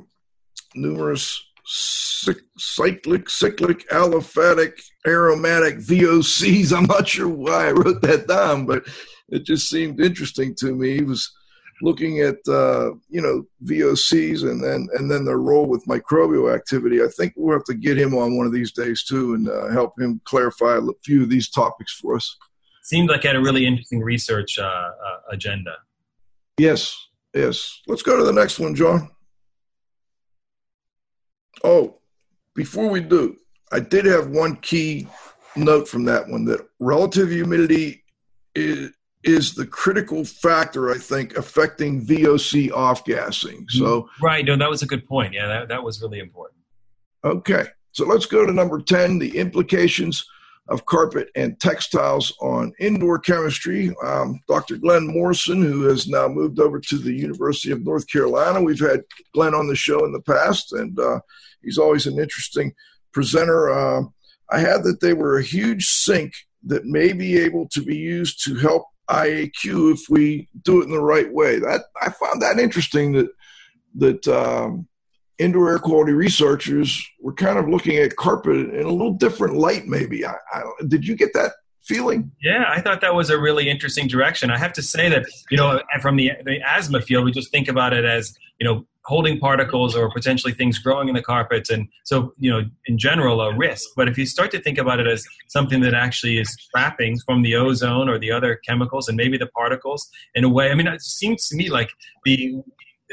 [0.75, 4.73] numerous cyclic, cyclic, aliphatic,
[5.07, 6.75] aromatic VOCs.
[6.75, 8.83] I'm not sure why I wrote that down, but
[9.29, 10.95] it just seemed interesting to me.
[10.95, 11.31] He was
[11.81, 17.01] looking at uh, you know VOCs and then and then their role with microbial activity.
[17.01, 19.69] I think we'll have to get him on one of these days too and uh,
[19.69, 22.37] help him clarify a few of these topics for us.
[22.83, 24.91] Seemed like had a really interesting research uh, uh,
[25.31, 25.75] agenda.
[26.57, 26.95] Yes,
[27.33, 27.81] yes.
[27.87, 29.09] Let's go to the next one, John.
[31.63, 31.99] Oh,
[32.55, 33.37] before we do,
[33.71, 35.07] I did have one key
[35.55, 38.03] note from that one that relative humidity
[38.55, 38.91] is
[39.23, 43.65] is the critical factor, I think, affecting VOC off gassing.
[43.69, 45.33] So right, no, that was a good point.
[45.33, 46.59] Yeah, that, that was really important.
[47.23, 50.25] Okay, so let's go to number ten: the implications
[50.69, 53.93] of carpet and textiles on indoor chemistry.
[54.03, 54.77] Um, Dr.
[54.77, 59.03] Glenn Morrison, who has now moved over to the University of North Carolina, we've had
[59.33, 61.19] Glenn on the show in the past, and uh,
[61.61, 62.73] he's always an interesting
[63.11, 63.69] presenter.
[63.69, 64.03] Uh,
[64.49, 68.43] I had that they were a huge sink that may be able to be used
[68.45, 71.59] to help IAQ if we do it in the right way.
[71.59, 73.29] That I found that interesting that
[73.95, 74.87] that um,
[75.37, 79.85] indoor air quality researchers were kind of looking at carpet in a little different light.
[79.85, 81.51] Maybe I, I did you get that
[81.83, 82.31] feeling?
[82.41, 84.51] Yeah, I thought that was a really interesting direction.
[84.51, 87.67] I have to say that you know from the the asthma field, we just think
[87.67, 91.87] about it as you know holding particles or potentially things growing in the carpets and
[92.03, 93.89] so you know in general a risk.
[93.95, 97.41] But if you start to think about it as something that actually is trapping from
[97.41, 100.87] the ozone or the other chemicals and maybe the particles in a way i mean
[100.87, 101.89] it seems to me like
[102.25, 102.55] the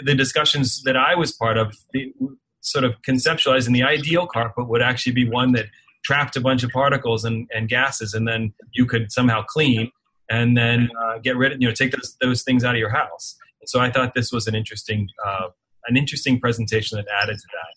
[0.04, 2.12] the discussions that i was part of the,
[2.60, 5.66] sort of conceptualizing the ideal carpet would actually be one that
[6.04, 9.90] trapped a bunch of particles and, and gases and then you could somehow clean
[10.30, 12.90] and then uh, get rid of you know take those, those things out of your
[12.90, 13.36] house.
[13.66, 15.48] So I thought this was an interesting uh,
[15.86, 17.74] an interesting presentation that added to that.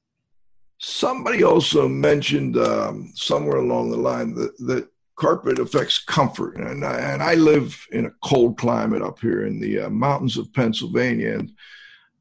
[0.80, 7.00] Somebody also mentioned um, somewhere along the line that, that carpet affects comfort, and I,
[7.00, 11.38] and I live in a cold climate up here in the uh, mountains of Pennsylvania,
[11.38, 11.52] and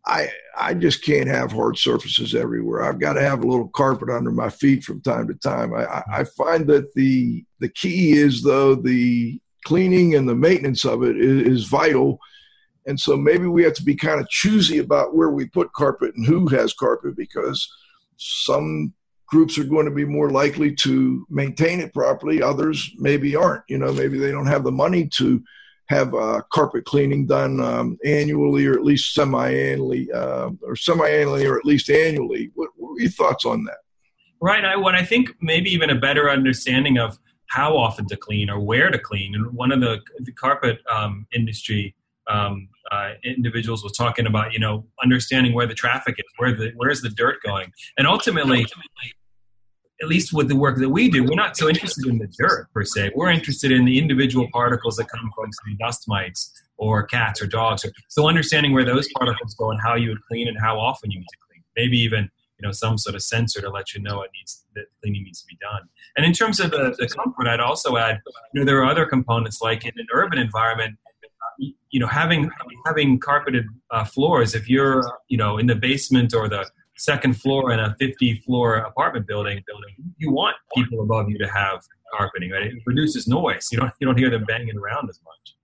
[0.04, 2.82] I I just can't have hard surfaces everywhere.
[2.82, 5.72] I've got to have a little carpet under my feet from time to time.
[5.74, 11.02] I, I find that the the key is though the cleaning and the maintenance of
[11.02, 12.18] it is, is vital
[12.90, 16.12] and so maybe we have to be kind of choosy about where we put carpet
[16.16, 17.66] and who has carpet because
[18.16, 18.92] some
[19.28, 22.42] groups are going to be more likely to maintain it properly.
[22.42, 23.62] Others maybe aren't.
[23.68, 25.40] You know, maybe they don't have the money to
[25.86, 31.56] have uh, carpet cleaning done um, annually or at least semi-annually uh, or semi-annually or
[31.56, 32.50] at least annually.
[32.54, 33.78] What, what are your thoughts on that?
[34.42, 34.64] Right.
[34.64, 38.58] I, what I think maybe even a better understanding of how often to clean or
[38.58, 39.36] where to clean.
[39.36, 41.94] And one of the, the carpet um, industry
[42.30, 46.72] um, uh, individuals was talking about, you know, understanding where the traffic is, where the
[46.76, 48.66] where's the dirt going, and ultimately,
[50.02, 52.68] at least with the work that we do, we're not so interested in the dirt
[52.72, 53.12] per se.
[53.14, 57.46] We're interested in the individual particles that come from say, dust mites or cats or
[57.46, 57.84] dogs.
[58.08, 61.18] So understanding where those particles go and how you would clean and how often you
[61.18, 64.22] need to clean, maybe even you know some sort of sensor to let you know
[64.22, 65.82] it needs that cleaning needs to be done.
[66.16, 68.20] And in terms of the, the comfort, I'd also add,
[68.52, 70.98] you know, there are other components like in an urban environment
[71.90, 72.50] you know having
[72.86, 77.72] having carpeted uh, floors if you're you know in the basement or the second floor
[77.72, 82.50] in a 50 floor apartment building building you want people above you to have carpeting
[82.50, 82.66] right?
[82.66, 83.68] It produces noise.
[83.72, 85.56] You don't you don't hear them banging around as much.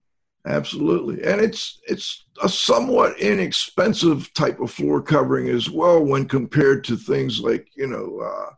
[0.46, 1.24] Absolutely.
[1.24, 6.96] And it's it's a somewhat inexpensive type of floor covering as well when compared to
[6.96, 8.50] things like you know uh,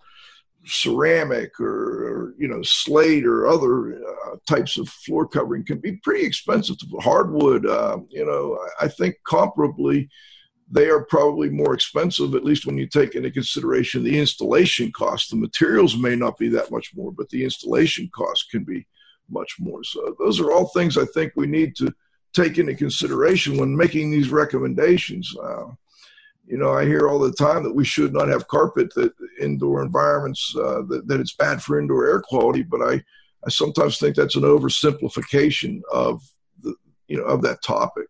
[0.69, 5.97] ceramic or, or, you know slate or other uh, types of floor covering can be
[6.03, 6.77] pretty expensive.
[7.01, 10.09] Hardwood, uh, you know, I think comparably
[10.71, 15.31] they are probably more expensive, at least when you take into consideration the installation cost.
[15.31, 18.87] The materials may not be that much more, but the installation cost can be
[19.31, 19.83] much more.
[19.83, 21.93] So those are all things I think we need to
[22.35, 25.35] take into consideration when making these recommendations.
[25.43, 25.67] Uh,
[26.49, 29.83] you know, I hear all the time that we should not have carpet that indoor
[29.83, 33.03] environments uh, that, that it's bad for indoor air quality, but I,
[33.47, 36.23] I sometimes think that's an oversimplification of
[36.63, 36.75] the
[37.07, 38.07] you know of that topic.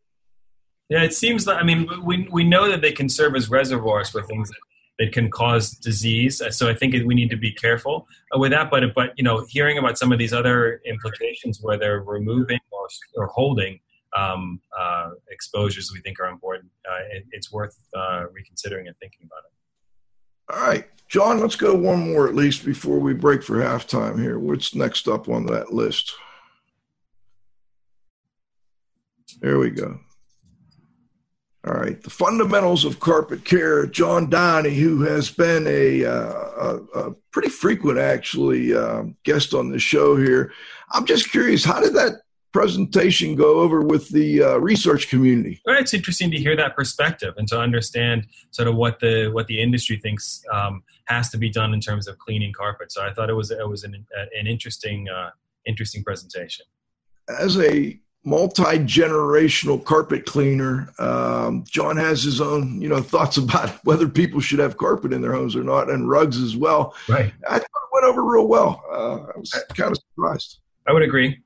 [0.89, 4.09] Yeah, it seems like I mean we we know that they can serve as reservoirs
[4.11, 4.61] for things that,
[5.01, 6.41] that can cause disease.
[6.51, 8.71] So I think we need to be careful with that.
[8.71, 12.87] But but you know, hearing about some of these other implications where they're removing or,
[13.17, 13.81] or holding
[14.17, 16.78] um, uh, exposures we think are important, uh,
[17.11, 19.53] it, it's worth uh, reconsidering and thinking about it.
[20.55, 24.39] All right, John, let's go one more at least before we break for halftime here.
[24.39, 26.15] What's next up on that list?
[29.41, 30.01] There we go.
[31.67, 33.85] All right, the fundamentals of carpet care.
[33.85, 39.69] John Donnie, who has been a, uh, a, a pretty frequent, actually, uh, guest on
[39.69, 40.53] the show here.
[40.93, 45.61] I'm just curious, how did that presentation go over with the uh, research community.
[45.65, 49.47] Well, it's interesting to hear that perspective and to understand sort of what the what
[49.47, 52.93] the industry thinks um, has to be done in terms of cleaning carpet.
[52.93, 54.07] So I thought it was it was an
[54.39, 55.31] an interesting uh,
[55.67, 56.65] interesting presentation.
[57.29, 63.71] As a multi generational carpet cleaner, um, John has his own you know thoughts about
[63.85, 66.95] whether people should have carpet in their homes or not, and rugs as well.
[67.09, 67.33] Right.
[67.49, 68.83] I thought it went over real well.
[68.91, 70.61] Uh, I was kind of surprised.
[70.87, 71.39] I would agree.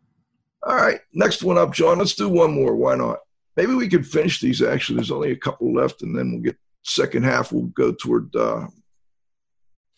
[0.65, 1.99] All right, next one up, John.
[1.99, 2.77] Let's do one more.
[2.77, 3.19] Why not?
[3.57, 4.63] Maybe we could finish these.
[4.63, 7.53] Actually, there's only a couple left, and then we'll get second half.
[7.53, 8.35] We'll go toward.
[8.35, 8.67] Uh,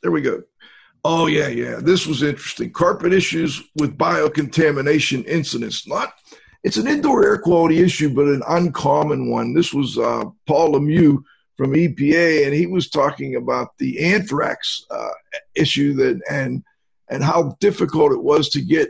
[0.03, 0.43] there we go.
[1.05, 1.81] Oh yeah, yeah.
[1.81, 2.73] This was interesting.
[2.73, 5.87] Carpet issues with biocontamination incidents.
[5.87, 6.15] Not.
[6.63, 9.53] It's an indoor air quality issue, but an uncommon one.
[9.53, 11.23] This was uh, Paul Lemieux
[11.59, 15.11] from EPA, and he was talking about the anthrax uh,
[15.55, 16.65] issue that and
[17.11, 18.89] and how difficult it was to get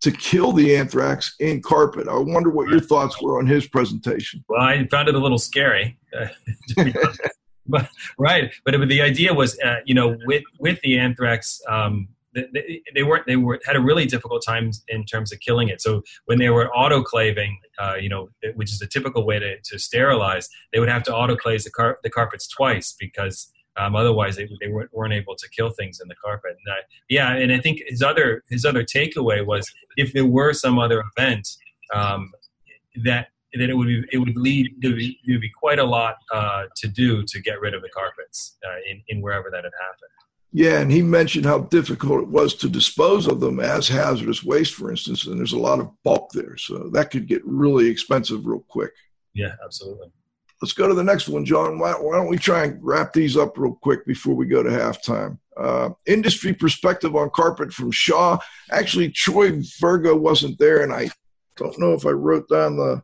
[0.00, 2.08] to kill the anthrax in carpet.
[2.08, 4.44] I wonder what your thoughts were on his presentation.
[4.48, 5.98] Well, I found it a little scary.
[7.66, 12.82] but right, but the idea was, uh, you know, with with the anthrax, um, they,
[12.94, 15.80] they were they were had a really difficult time in terms of killing it.
[15.80, 19.78] So when they were autoclaving, uh, you know, which is a typical way to, to
[19.78, 24.48] sterilize, they would have to autoclave the, car- the carpets twice because um, otherwise, they,
[24.60, 26.56] they weren't, weren't, able to kill things in the carpet.
[26.64, 30.52] And I, yeah, and I think his other his other takeaway was if there were
[30.52, 31.48] some other event
[31.94, 32.32] um,
[33.04, 36.16] that that it would be it would lead to be, to be quite a lot
[36.32, 39.72] uh, to do to get rid of the carpets uh, in, in wherever that had
[39.80, 40.10] happened.
[40.52, 44.74] Yeah, and he mentioned how difficult it was to dispose of them as hazardous waste,
[44.74, 48.46] for instance, and there's a lot of bulk there, so that could get really expensive
[48.46, 48.92] real quick.
[49.34, 50.08] Yeah, absolutely
[50.62, 51.78] let's go to the next one, John.
[51.78, 54.70] Why, why, don't we try and wrap these up real quick before we go to
[54.70, 55.38] halftime?
[55.56, 58.38] Uh, industry perspective on carpet from Shaw.
[58.70, 61.08] Actually, Troy Virgo wasn't there, and I
[61.56, 63.02] don't know if I wrote down the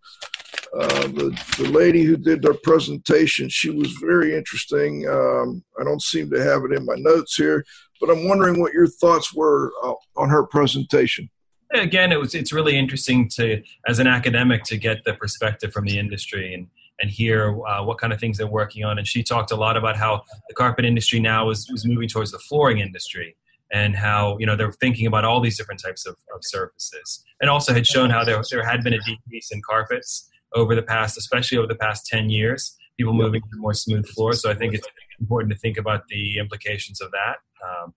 [0.74, 3.48] uh, the, the lady who did their presentation.
[3.50, 5.06] She was very interesting.
[5.06, 7.62] Um, I don't seem to have it in my notes here,
[8.00, 11.28] but I'm wondering what your thoughts were uh, on her presentation
[11.74, 15.86] again it was it's really interesting to as an academic to get the perspective from
[15.86, 16.66] the industry and
[17.02, 18.96] and hear uh, what kind of things they're working on.
[18.96, 22.30] And she talked a lot about how the carpet industry now is, is moving towards
[22.30, 23.36] the flooring industry
[23.72, 27.24] and how you know they're thinking about all these different types of, of surfaces.
[27.40, 30.82] And also had shown how there, there had been a decrease in carpets over the
[30.82, 34.42] past, especially over the past 10 years, people moving to more smooth floors.
[34.42, 34.86] So I think it's
[35.20, 37.36] important to think about the implications of that.
[37.66, 37.94] Um,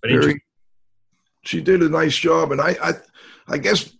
[0.00, 0.42] but Very,
[1.44, 2.52] she did a nice job.
[2.52, 2.92] And I, I,
[3.48, 3.92] I guess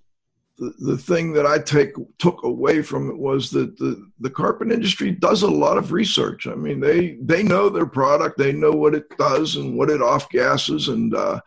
[0.58, 4.70] the, the thing that I take took away from it was that the, the carpet
[4.70, 6.46] industry does a lot of research.
[6.46, 10.00] I mean, they they know their product, they know what it does and what it
[10.00, 11.40] off gases, and uh,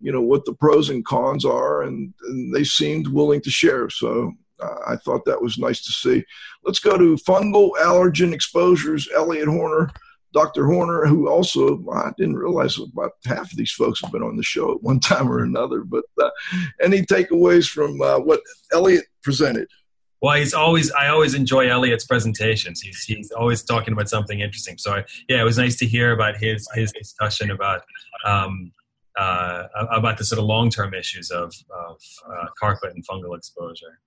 [0.00, 3.90] you know what the pros and cons are, and, and they seemed willing to share.
[3.90, 6.24] So uh, I thought that was nice to see.
[6.64, 9.08] Let's go to fungal allergen exposures.
[9.14, 9.90] Elliot Horner
[10.34, 10.66] Dr.
[10.66, 14.42] Horner, who also, I didn't realize about half of these folks have been on the
[14.42, 15.84] show at one time or another.
[15.84, 16.30] But uh,
[16.82, 18.40] any takeaways from uh, what
[18.72, 19.68] Elliot presented?
[20.20, 22.80] Well, he's always I always enjoy Elliot's presentations.
[22.80, 24.78] He's he's always talking about something interesting.
[24.78, 27.82] So I, yeah, it was nice to hear about his his discussion about
[28.24, 28.72] um,
[29.18, 34.00] uh, about the sort of long term issues of of uh, carpet and fungal exposure.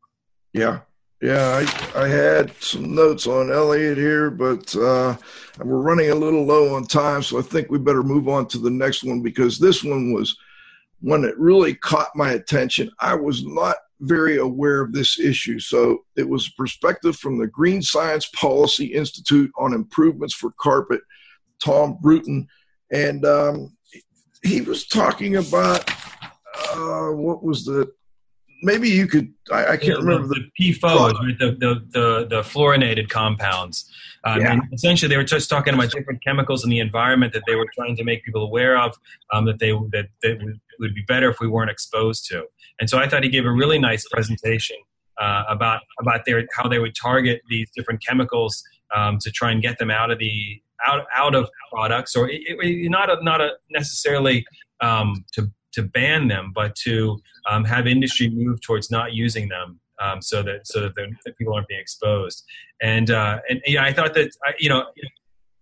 [0.53, 0.79] Yeah,
[1.21, 1.63] yeah,
[1.95, 5.15] I, I had some notes on Elliot here, but uh,
[5.63, 8.59] we're running a little low on time, so I think we better move on to
[8.59, 10.37] the next one because this one was
[11.01, 12.91] one that really caught my attention.
[12.99, 15.59] I was not very aware of this issue.
[15.59, 21.01] So it was a perspective from the Green Science Policy Institute on improvements for carpet,
[21.63, 22.47] Tom Bruton.
[22.91, 23.75] And um,
[24.43, 25.89] he was talking about
[26.73, 27.91] uh, what was the
[28.61, 31.39] maybe you could I, I can't the, remember the, the PFOs, right?
[31.39, 33.89] the, the, the the fluorinated compounds.
[34.23, 34.59] Um, yeah.
[34.73, 37.95] Essentially, they were just talking about different chemicals in the environment that they were trying
[37.95, 38.95] to make people aware of
[39.33, 42.45] um, that they that, that would, would be better if we weren't exposed to.
[42.79, 44.77] And so I thought he gave a really nice presentation
[45.19, 48.63] uh, about about their how they would target these different chemicals
[48.95, 52.41] um, to try and get them out of the out out of products or it,
[52.45, 54.45] it, not a, not a necessarily
[54.81, 59.79] um, to to ban them, but to um, have industry move towards not using them.
[59.99, 62.43] Um, so that so that, that, people aren't being exposed,
[62.83, 64.85] and uh, and yeah, I thought that you know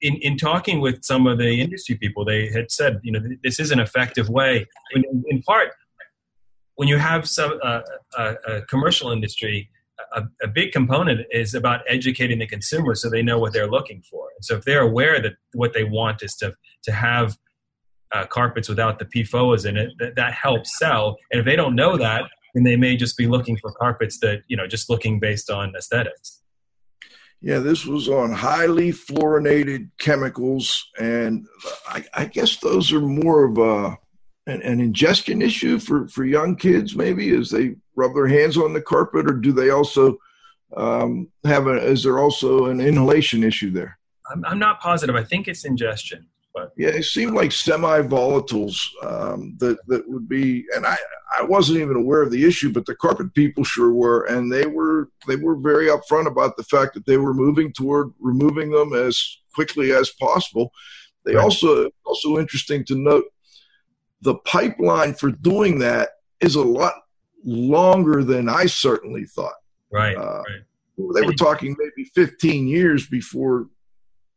[0.01, 3.59] in, in talking with some of the industry people, they had said, you know, this
[3.59, 4.65] is an effective way.
[4.93, 5.69] In, in part,
[6.75, 7.81] when you have some uh,
[8.17, 9.69] a, a, commercial industry,
[10.13, 14.01] a, a, big component is about educating the consumer so they know what they're looking
[14.09, 14.27] for.
[14.35, 16.53] And so if they're aware that what they want is to
[16.83, 17.37] to have
[18.13, 21.17] uh, carpets without the PFOAs in it, that, that helps sell.
[21.31, 24.43] And if they don't know that, then they may just be looking for carpets that
[24.47, 26.41] you know just looking based on aesthetics.
[27.41, 31.45] Yeah, this was on highly fluorinated chemicals, and
[31.87, 33.97] I, I guess those are more of a
[34.47, 38.73] an, an, ingestion issue for, for young kids, maybe as they rub their hands on
[38.73, 40.17] the carpet, or do they also
[40.77, 41.77] um, have a?
[41.83, 43.97] Is there also an inhalation issue there?
[44.31, 45.15] I'm, I'm not positive.
[45.15, 46.27] I think it's ingestion.
[46.55, 50.95] But yeah, it seemed like semi-volatiles um, that that would be, and I
[51.37, 54.65] I wasn't even aware of the issue, but the carpet people sure were, and they
[54.65, 58.93] were they were very upfront about the fact that they were moving toward removing them
[58.93, 60.71] as quickly as possible.
[61.25, 61.43] They right.
[61.43, 63.25] also also interesting to note
[64.21, 66.93] the pipeline for doing that is a lot
[67.43, 69.55] longer than I certainly thought.
[69.91, 70.15] Right.
[70.15, 71.15] Uh, right.
[71.15, 73.67] They were talking maybe 15 years before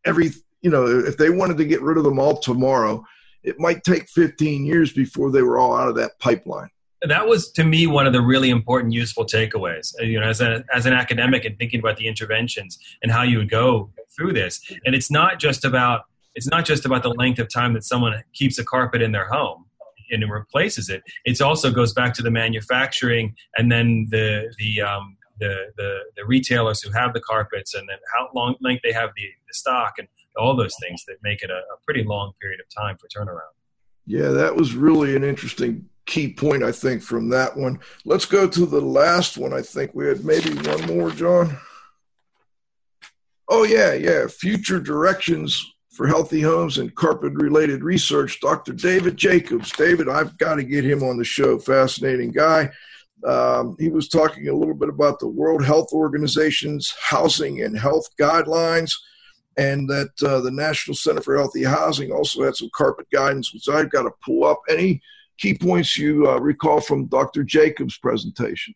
[0.05, 0.33] every
[0.63, 3.05] you know, if they wanted to get rid of them all tomorrow,
[3.43, 6.69] it might take 15 years before they were all out of that pipeline.
[7.03, 9.95] That was to me one of the really important, useful takeaways.
[10.01, 13.23] Uh, you know, as a as an academic and thinking about the interventions and how
[13.23, 16.03] you would go through this, and it's not just about
[16.35, 19.29] it's not just about the length of time that someone keeps a carpet in their
[19.29, 19.67] home
[20.11, 21.03] and replaces it.
[21.25, 26.27] It also goes back to the manufacturing and then the the um, the, the, the
[26.27, 29.95] retailers who have the carpets and then how long length they have the, the stock
[29.99, 30.09] and
[30.39, 33.53] all those things that make it a, a pretty long period of time for turnaround.
[34.07, 37.81] Yeah, that was really an interesting key point, I think, from that one.
[38.05, 39.53] Let's go to the last one.
[39.53, 41.59] I think we had maybe one more, John.
[43.49, 44.27] Oh, yeah, yeah.
[44.27, 48.41] Future directions for healthy homes and carpet related research.
[48.41, 48.73] Dr.
[48.73, 49.73] David Jacobs.
[49.73, 51.59] David, I've got to get him on the show.
[51.59, 52.71] Fascinating guy.
[53.27, 58.09] Um, he was talking a little bit about the World Health Organization's housing and health
[58.19, 58.93] guidelines
[59.59, 63.69] and that uh, the National Center for Healthy Housing also had some carpet guidance, which
[63.69, 64.61] I've got to pull up.
[64.71, 65.03] Any
[65.37, 67.43] key points you uh, recall from Dr.
[67.43, 68.75] Jacobs' presentation?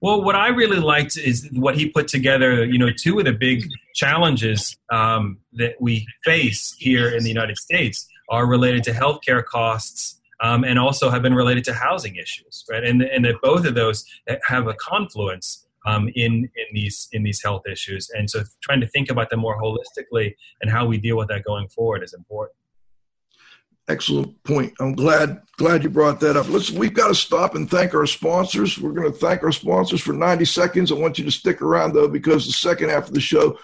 [0.00, 2.64] Well, what I really liked is what he put together.
[2.64, 7.58] You know, two of the big challenges um, that we face here in the United
[7.58, 12.64] States are related to healthcare costs um, and also have been related to housing issues,
[12.70, 12.84] right?
[12.84, 14.04] And, and that both of those
[14.46, 18.10] have a confluence um, in in these in these health issues.
[18.10, 21.44] And so, trying to think about them more holistically and how we deal with that
[21.44, 22.54] going forward is important.
[23.88, 24.74] Excellent point.
[24.80, 26.48] I'm glad glad you brought that up.
[26.48, 28.78] Let's we've got to stop and thank our sponsors.
[28.78, 30.92] We're going to thank our sponsors for 90 seconds.
[30.92, 33.58] I want you to stick around though because the second half of the show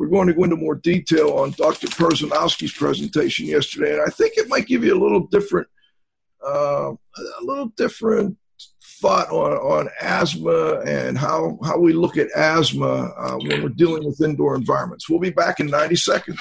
[0.00, 1.86] we're going to go into more detail on Dr.
[1.88, 5.68] Perzanowski's presentation yesterday, and I think it might give you a little different,
[6.42, 8.38] uh, a little different
[9.00, 14.04] thought on, on asthma and how, how we look at asthma uh, when we're dealing
[14.04, 15.08] with indoor environments.
[15.08, 16.40] We'll be back in 90 seconds.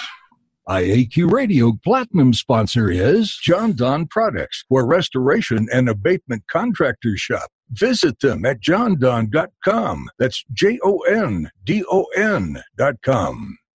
[0.68, 7.50] IAQ Radio Platinum sponsor is Jon-Don Products, where restoration and abatement contractors shop.
[7.72, 10.10] Visit them at jondon.com.
[10.20, 13.58] That's J O N D O N.com.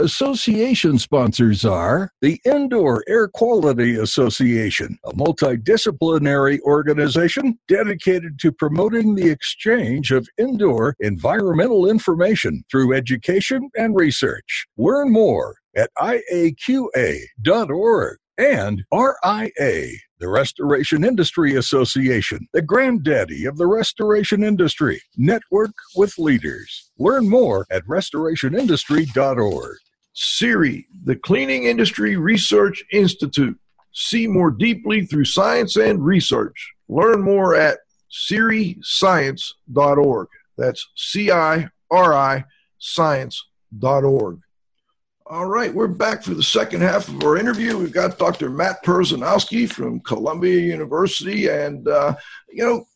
[0.00, 9.30] Association sponsors are the Indoor Air Quality Association, a multidisciplinary organization dedicated to promoting the
[9.30, 14.66] exchange of indoor environmental information through education and research.
[14.76, 17.28] Learn more at iaqa.org
[18.36, 19.92] and RIA,
[20.24, 25.02] the Restoration Industry Association, the granddaddy of the restoration industry.
[25.18, 26.90] Network with leaders.
[26.98, 29.76] Learn more at restorationindustry.org.
[30.14, 33.58] CIRI, the Cleaning Industry Research Institute.
[33.92, 36.72] See more deeply through science and research.
[36.88, 40.28] Learn more at ciriscience.org.
[40.56, 42.44] That's C I R I
[42.78, 44.40] science.org.
[45.26, 47.78] All right, we're back for the second half of our interview.
[47.78, 48.50] We've got Dr.
[48.50, 51.48] Matt Perzanowski from Columbia University.
[51.48, 52.14] And, uh,
[52.50, 52.86] you know,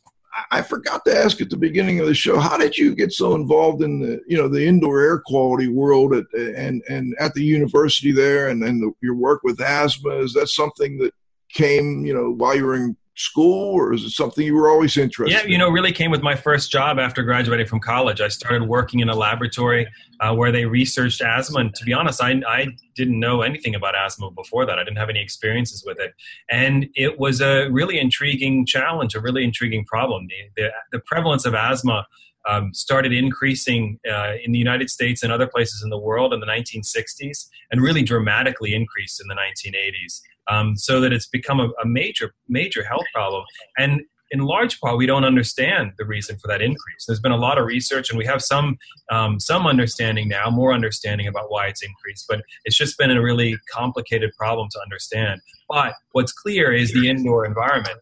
[0.51, 3.35] I forgot to ask at the beginning of the show, how did you get so
[3.35, 7.43] involved in the, you know, the indoor air quality world at, and, and at the
[7.43, 10.11] university there and, and the, your work with asthma?
[10.17, 11.15] Is that something that
[11.55, 14.97] came, you know, while you were in school or is it something you were always
[14.97, 18.21] interested yeah you know really came with my first job after graduating from college.
[18.21, 19.89] I started working in a laboratory
[20.21, 23.95] uh, where they researched asthma and to be honest I, I didn't know anything about
[23.97, 24.79] asthma before that.
[24.79, 26.15] I didn't have any experiences with it.
[26.51, 30.27] And it was a really intriguing challenge a really intriguing problem.
[30.29, 32.07] The, the, the prevalence of asthma
[32.49, 36.41] um, started increasing uh, in the United States and other places in the world in
[36.41, 41.69] the 1960s and really dramatically increased in the 1980s um, so that it's become a,
[41.83, 43.45] a major, major health problem.
[43.77, 47.05] And in large part, we don't understand the reason for that increase.
[47.07, 48.77] There's been a lot of research, and we have some
[49.11, 52.27] um, some understanding now, more understanding about why it's increased.
[52.29, 55.41] But it's just been a really complicated problem to understand.
[55.69, 57.99] But what's clear is the indoor environment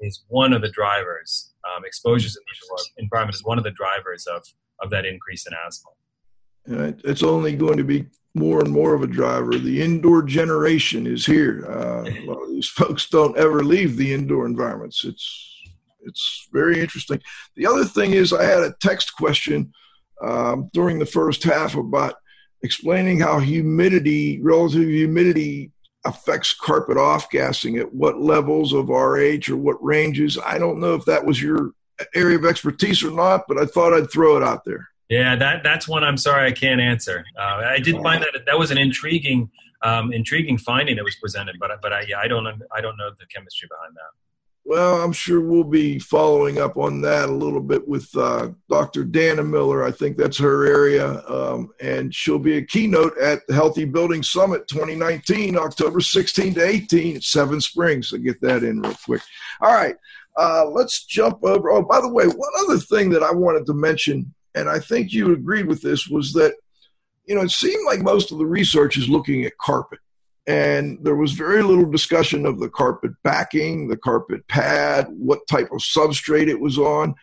[0.00, 1.52] is one of the drivers.
[1.64, 4.42] Um, exposures in the indoor environment is one of the drivers of
[4.82, 5.90] of that increase in asthma.
[7.04, 9.56] It's only going to be more and more of a driver.
[9.56, 11.66] The indoor generation is here.
[11.68, 15.04] Uh, a lot of these folks don't ever leave the indoor environments.
[15.04, 15.46] It's
[16.02, 17.20] it's very interesting.
[17.56, 19.72] The other thing is, I had a text question
[20.22, 22.14] um, during the first half about
[22.62, 25.72] explaining how humidity, relative humidity,
[26.04, 30.38] affects carpet off gassing at what levels of RH or what ranges.
[30.38, 31.72] I don't know if that was your
[32.14, 34.88] area of expertise or not, but I thought I'd throw it out there.
[35.10, 37.24] Yeah, that that's one I'm sorry I can't answer.
[37.36, 39.50] Uh, I did find that that was an intriguing
[39.82, 43.10] um, intriguing finding that was presented, but but I, yeah, I don't I don't know
[43.10, 44.10] the chemistry behind that.
[44.64, 49.04] Well, I'm sure we'll be following up on that a little bit with uh, Dr.
[49.04, 49.84] Dannemiller.
[49.84, 51.26] I think that's her area.
[51.26, 56.64] Um, and she'll be a keynote at the Healthy Building Summit 2019, October 16 to
[56.64, 58.10] 18 at Seven Springs.
[58.10, 59.22] So get that in real quick.
[59.60, 59.96] All right.
[60.36, 61.70] Uh, let's jump over.
[61.70, 65.12] Oh, by the way, one other thing that I wanted to mention and I think
[65.12, 66.54] you agreed with this, was that,
[67.26, 70.00] you know, it seemed like most of the research is looking at carpet.
[70.46, 75.70] And there was very little discussion of the carpet backing, the carpet pad, what type
[75.70, 77.14] of substrate it was on.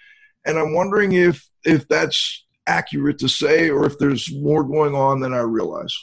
[0.46, 5.20] And I'm wondering if if that's accurate to say or if there's more going on
[5.20, 5.94] than I realize.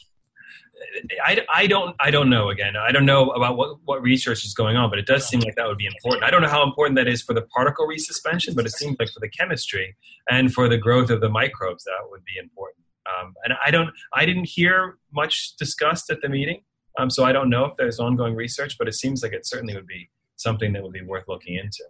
[1.24, 4.54] I, I don't I don't know again I don't know about what, what research is
[4.54, 6.62] going on but it does seem like that would be important I don't know how
[6.64, 9.96] important that is for the particle resuspension but it seems like for the chemistry
[10.30, 13.90] and for the growth of the microbes that would be important um, and I don't
[14.12, 16.62] I didn't hear much discussed at the meeting
[16.98, 19.74] um, so I don't know if there's ongoing research but it seems like it certainly
[19.74, 21.84] would be something that would be worth looking into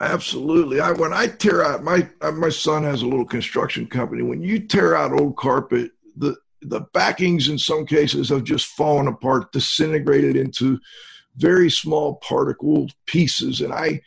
[0.00, 0.80] Absolutely.
[0.80, 4.22] I when I tear out my my son has a little construction company.
[4.22, 9.08] When you tear out old carpet, the the backings in some cases have just fallen
[9.08, 10.78] apart, disintegrated into
[11.36, 13.60] very small particle pieces.
[13.60, 14.00] And I,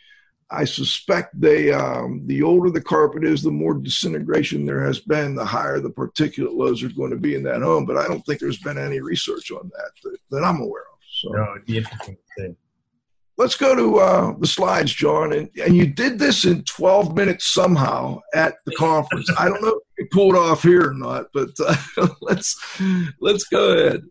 [0.51, 5.36] I suspect they, um, the older the carpet is, the more disintegration there has been,
[5.36, 7.86] the higher the particulate loads are going to be in that home.
[7.86, 10.99] But I don't think there's been any research on that that, that I'm aware of.
[11.22, 11.30] So.
[11.30, 12.56] No, it'd be interesting to see
[13.38, 15.34] let's go to uh, the slides, John.
[15.34, 19.30] And, and you did this in 12 minutes somehow at the conference.
[19.38, 22.60] I don't know if you pull it off here or not, but uh, let's
[23.20, 24.01] let's go ahead.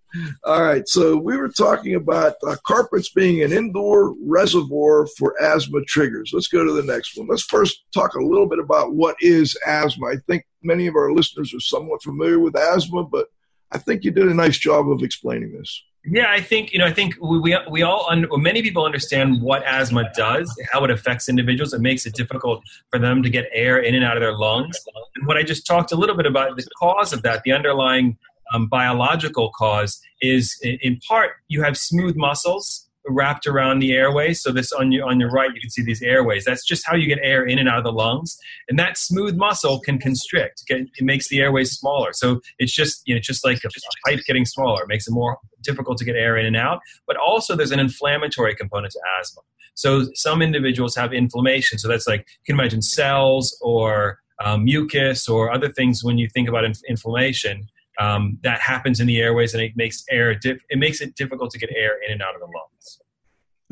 [0.44, 5.82] All right, so we were talking about uh, carpets being an indoor reservoir for asthma
[5.86, 6.30] triggers.
[6.32, 7.28] Let's go to the next one.
[7.28, 10.06] Let's first talk a little bit about what is asthma.
[10.06, 13.26] I think many of our listeners are somewhat familiar with asthma, but
[13.70, 15.82] I think you did a nice job of explaining this.
[16.04, 16.86] Yeah, I think you know.
[16.86, 20.90] I think we we, we all un, many people understand what asthma does, how it
[20.90, 21.72] affects individuals.
[21.72, 24.76] It makes it difficult for them to get air in and out of their lungs.
[25.14, 28.18] And what I just talked a little bit about the cause of that, the underlying
[28.52, 34.42] um, biological cause, is in, in part you have smooth muscles wrapped around the airways.
[34.42, 36.44] So this on your on your right, you can see these airways.
[36.44, 38.36] That's just how you get air in and out of the lungs.
[38.68, 40.62] And that smooth muscle can constrict.
[40.68, 42.12] It makes the airways smaller.
[42.12, 43.70] So it's just you know just like a
[44.08, 44.82] pipe getting smaller.
[44.82, 46.80] It makes it more difficult to get air in and out.
[47.06, 49.42] But also there's an inflammatory component to asthma.
[49.74, 51.78] So some individuals have inflammation.
[51.78, 56.28] So that's like you can imagine cells or um, mucus or other things when you
[56.28, 57.68] think about inf- inflammation.
[57.98, 61.58] Um, that happens in the airways and it makes air it makes it difficult to
[61.58, 63.00] get air in and out of the lungs.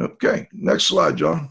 [0.00, 1.50] Okay, next slide, John.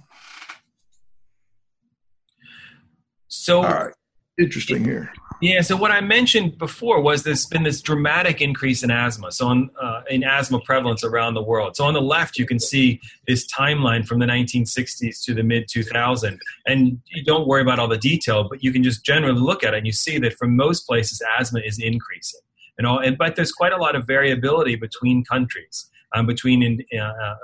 [3.28, 3.94] So, all right,
[4.40, 5.12] interesting here.
[5.42, 5.62] Yeah.
[5.62, 9.32] So what I mentioned before was there's been this dramatic increase in asthma.
[9.32, 11.78] So on, uh, in asthma prevalence around the world.
[11.78, 15.70] So on the left, you can see this timeline from the 1960s to the mid
[15.70, 19.64] 2000s, and you don't worry about all the detail, but you can just generally look
[19.64, 22.42] at it and you see that for most places, asthma is increasing.
[22.80, 27.00] And all, and, but there's quite a lot of variability between countries um, between in,
[27.00, 27.36] uh, uh,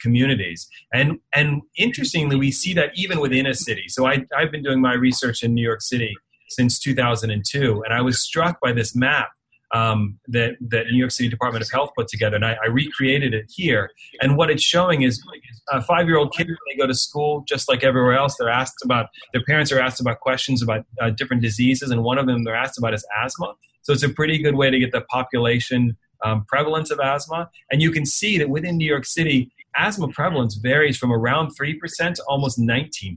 [0.00, 0.68] communities.
[0.92, 3.84] And and interestingly, we see that even within a city.
[3.88, 6.14] So I, I've been doing my research in New York City
[6.48, 9.28] since 2002, and I was struck by this map
[9.72, 13.34] um, that that New York City Department of Health put together, and I, I recreated
[13.34, 13.90] it here.
[14.20, 15.22] And what it's showing is
[15.72, 19.06] a five-year-old kid when they go to school, just like everywhere else, they're asked about
[19.32, 22.56] their parents are asked about questions about uh, different diseases, and one of them they're
[22.56, 23.54] asked about is asthma.
[23.82, 27.50] So it's a pretty good way to get the population um, prevalence of asthma.
[27.70, 32.14] And you can see that within New York City, asthma prevalence varies from around 3%
[32.14, 33.16] to almost 19%.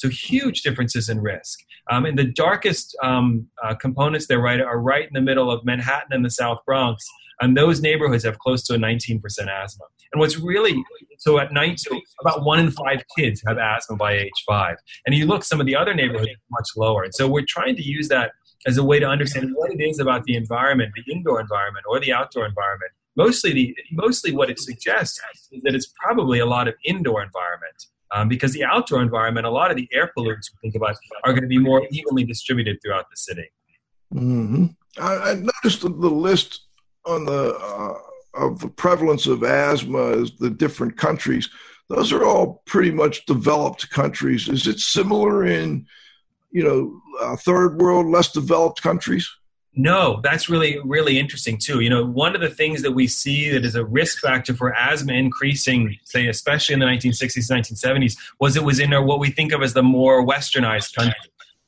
[0.00, 1.60] So huge differences in risk.
[1.90, 5.62] Um, and the darkest um, uh, components there right, are right in the middle of
[5.64, 7.04] Manhattan and the South Bronx.
[7.42, 9.84] And those neighborhoods have close to a 19% asthma.
[10.12, 10.82] And what's really
[11.18, 14.76] so at night, so about one in five kids have asthma by age five.
[15.04, 17.02] And you look, some of the other neighborhoods much lower.
[17.02, 18.32] And so we're trying to use that
[18.66, 22.00] as a way to understand what it is about the environment, the indoor environment or
[22.00, 22.92] the outdoor environment.
[23.16, 25.20] Mostly, the, mostly what it suggests
[25.52, 27.86] is that it's probably a lot of indoor environment.
[28.12, 31.32] Um, because the outdoor environment, a lot of the air pollutants we think about are
[31.32, 33.48] going to be more evenly distributed throughout the city.
[34.12, 34.66] Mm-hmm.
[35.00, 36.66] I, I, noticed the, list
[37.06, 37.94] on the uh,
[38.34, 41.48] of the prevalence of asthma as the different countries.
[41.88, 44.48] Those are all pretty much developed countries.
[44.48, 45.86] Is it similar in
[46.50, 49.28] you know, uh, third world, less developed countries?
[49.74, 51.80] No, that's really, really interesting too.
[51.80, 54.74] You know, one of the things that we see that is a risk factor for
[54.74, 59.30] asthma increasing, say, especially in the 1960s, 1970s, was it was in our, what we
[59.30, 61.14] think of as the more westernized country.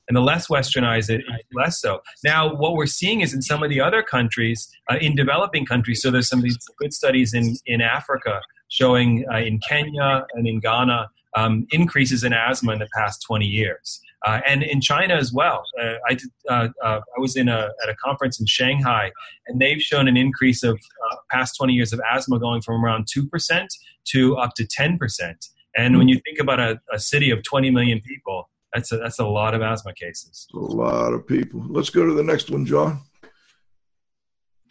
[0.08, 1.24] And the less westernized, it
[1.54, 2.02] less so.
[2.24, 6.02] Now, what we're seeing is in some of the other countries, uh, in developing countries,
[6.02, 10.46] so there's some of these good studies in, in Africa showing uh, in Kenya and
[10.48, 14.00] in Ghana um, increases in asthma in the past 20 years.
[14.24, 15.64] Uh, and in China as well.
[15.80, 19.10] Uh, I, did, uh, uh I was in a, at a conference in Shanghai,
[19.46, 23.06] and they've shown an increase of uh, past 20 years of asthma going from around
[23.06, 23.66] 2%
[24.12, 25.34] to up to 10%.
[25.76, 29.18] And when you think about a, a city of 20 million people, that's a, that's
[29.18, 30.46] a lot of asthma cases.
[30.54, 31.64] A lot of people.
[31.68, 33.00] Let's go to the next one, John.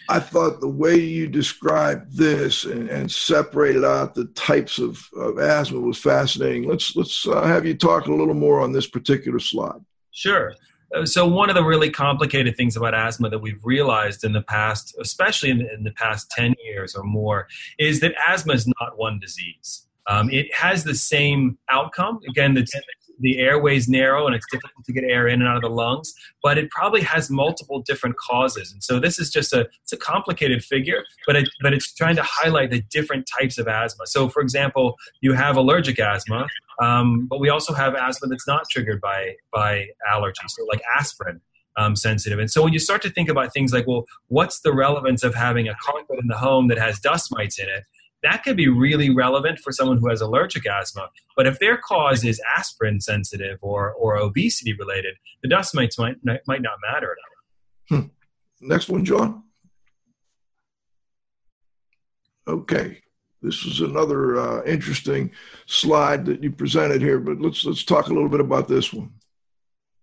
[0.09, 5.39] I thought the way you described this and, and separated out the types of, of
[5.39, 6.67] asthma was fascinating.
[6.67, 9.79] Let's let's uh, have you talk a little more on this particular slide.
[10.11, 10.53] Sure.
[10.93, 14.41] Uh, so one of the really complicated things about asthma that we've realized in the
[14.41, 17.47] past, especially in the, in the past ten years or more,
[17.79, 19.87] is that asthma is not one disease.
[20.07, 22.19] Um, it has the same outcome.
[22.27, 22.65] Again, the
[23.21, 26.13] the airways narrow and it's difficult to get air in and out of the lungs,
[26.43, 28.71] but it probably has multiple different causes.
[28.71, 32.15] And so this is just a it's a complicated figure, but it, but it's trying
[32.17, 34.07] to highlight the different types of asthma.
[34.07, 36.47] So for example, you have allergic asthma,
[36.81, 41.41] um, but we also have asthma that's not triggered by by allergies, so like aspirin.
[41.77, 42.37] Um, sensitive.
[42.37, 45.33] And so when you start to think about things like, well, what's the relevance of
[45.33, 47.85] having a carpet in the home that has dust mites in it?
[48.23, 51.09] That could be really relevant for someone who has allergic asthma.
[51.35, 56.17] But if their cause is aspirin sensitive or, or obesity related, the dust mites might,
[56.23, 58.01] might not matter at all.
[58.01, 58.07] Hmm.
[58.61, 59.43] Next one, John.
[62.47, 63.01] Okay.
[63.41, 65.31] This is another uh, interesting
[65.65, 69.11] slide that you presented here, but let's let's talk a little bit about this one.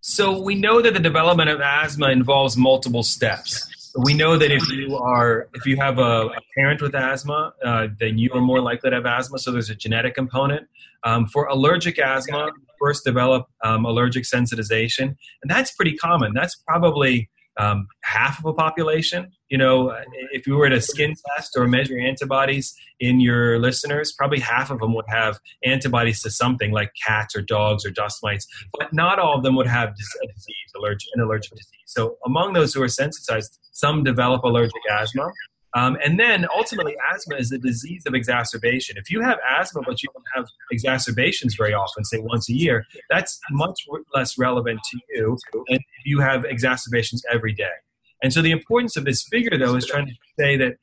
[0.01, 3.69] So we know that the development of asthma involves multiple steps.
[4.05, 7.89] We know that if you are if you have a, a parent with asthma, uh,
[7.99, 9.39] then you are more likely to have asthma.
[9.41, 10.69] So there's a genetic component.
[11.03, 16.33] Um, for allergic asthma, first develop um, allergic sensitization, and that's pretty common.
[16.33, 17.29] That's probably
[17.59, 19.33] um, half of a population.
[19.49, 19.97] You know,
[20.33, 24.79] if you were to skin test or measure antibodies in your listeners, probably half of
[24.81, 28.47] them would have antibodies to something like cats or dogs or dust mites,
[28.79, 31.69] but not all of them would have a disease, allergic, an allergic disease.
[31.87, 35.31] So among those who are sensitized, some develop allergic asthma.
[35.75, 38.97] Um, and then ultimately, asthma is a disease of exacerbation.
[38.97, 42.85] If you have asthma, but you don't have exacerbations very often, say once a year,
[43.11, 47.77] that's much less relevant to you than if you have exacerbations every day.
[48.23, 50.77] And so the importance of this figure, though, is trying to say that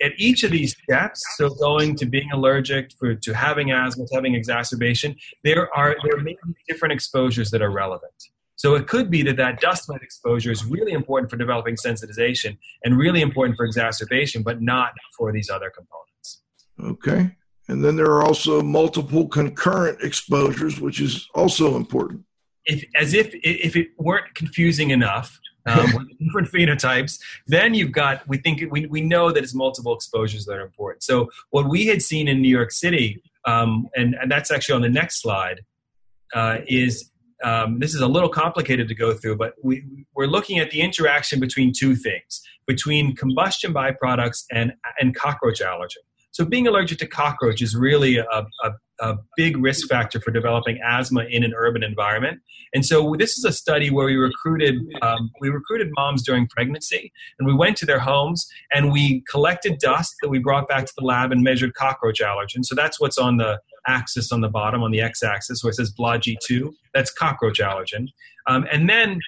[0.00, 4.14] at each of these steps, so going to being allergic, for, to having asthma, to
[4.14, 8.12] having exacerbation, there are there may be different exposures that are relevant.
[8.54, 12.58] So it could be that that dust mite exposure is really important for developing sensitization
[12.84, 16.42] and really important for exacerbation, but not for these other components.
[16.80, 17.36] Okay.
[17.68, 22.24] And then there are also multiple concurrent exposures, which is also important.
[22.64, 25.38] If, as if if it weren't confusing enough,
[25.68, 30.44] um, different phenotypes, then you've got we think we, we know that it's multiple exposures
[30.46, 31.02] that are important.
[31.02, 34.82] So what we had seen in New York City, um, and, and that's actually on
[34.82, 35.60] the next slide,
[36.34, 37.10] uh, is
[37.42, 40.80] um, this is a little complicated to go through, but we, we're looking at the
[40.80, 46.04] interaction between two things between combustion byproducts and, and cockroach allergen.
[46.38, 48.24] So, being allergic to cockroach is really a,
[48.62, 48.70] a,
[49.00, 52.38] a, big risk factor for developing asthma in an urban environment.
[52.72, 57.12] And so, this is a study where we recruited um, we recruited moms during pregnancy,
[57.40, 60.92] and we went to their homes and we collected dust that we brought back to
[60.96, 62.64] the lab and measured cockroach allergen.
[62.64, 63.58] So that's what's on the
[63.88, 66.70] axis on the bottom, on the x-axis, where it says BLA-G2.
[66.94, 68.06] That's cockroach allergen.
[68.46, 69.18] Um, and then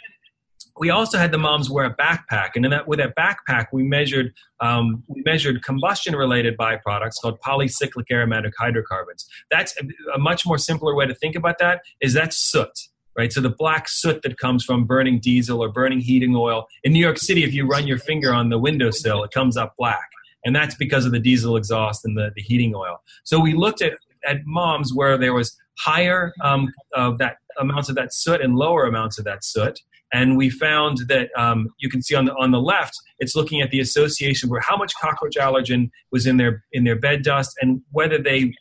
[0.80, 3.82] we also had the moms wear a backpack, and in that with that backpack, we
[3.82, 9.26] measured um, we measured combustion-related byproducts called polycyclic aromatic hydrocarbons.
[9.50, 11.82] That's a, a, much more simpler way to think about that.
[12.00, 12.70] Is that soot,
[13.16, 13.30] right?
[13.30, 17.00] So the black soot that comes from burning diesel or burning heating oil in New
[17.00, 20.08] York City, if you run your finger on the windowsill, it comes up black,
[20.46, 23.02] and that's because of the diesel exhaust and the, the heating oil.
[23.24, 23.92] So we looked at
[24.26, 28.86] at moms where there was higher um, of that amounts of that soot and lower
[28.86, 29.78] amounts of that soot.
[30.12, 33.60] And we found that um, you can see on the on the left, it's looking
[33.60, 37.56] at the association where how much cockroach allergen was in their in their bed dust,
[37.60, 38.52] and whether they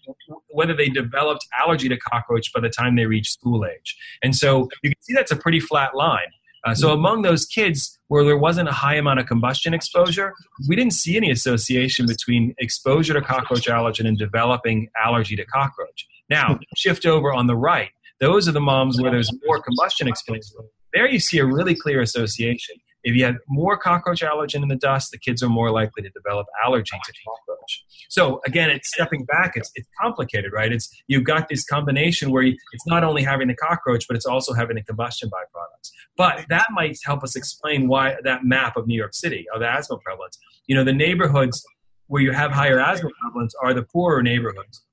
[0.49, 3.97] whether they developed allergy to cockroach by the time they reached school age.
[4.21, 6.27] And so you can see that's a pretty flat line.
[6.65, 10.33] Uh, so among those kids where there wasn't a high amount of combustion exposure,
[10.67, 16.05] we didn't see any association between exposure to cockroach allergen and developing allergy to cockroach.
[16.29, 17.89] Now, shift over on the right.
[18.19, 20.67] Those are the moms where there's more combustion exposure.
[20.93, 22.77] There you see a really clear association.
[23.03, 26.09] If you have more cockroach allergen in the dust, the kids are more likely to
[26.09, 27.85] develop allergy to cockroach.
[28.09, 29.53] So again, it's stepping back.
[29.55, 30.71] It's, it's complicated, right?
[30.71, 34.25] It's you've got this combination where you, it's not only having the cockroach, but it's
[34.25, 35.91] also having the combustion byproducts.
[36.17, 39.67] But that might help us explain why that map of New York City of the
[39.67, 40.37] asthma prevalence.
[40.67, 41.63] You know, the neighborhoods
[42.07, 44.83] where you have higher asthma prevalence are the poorer neighborhoods.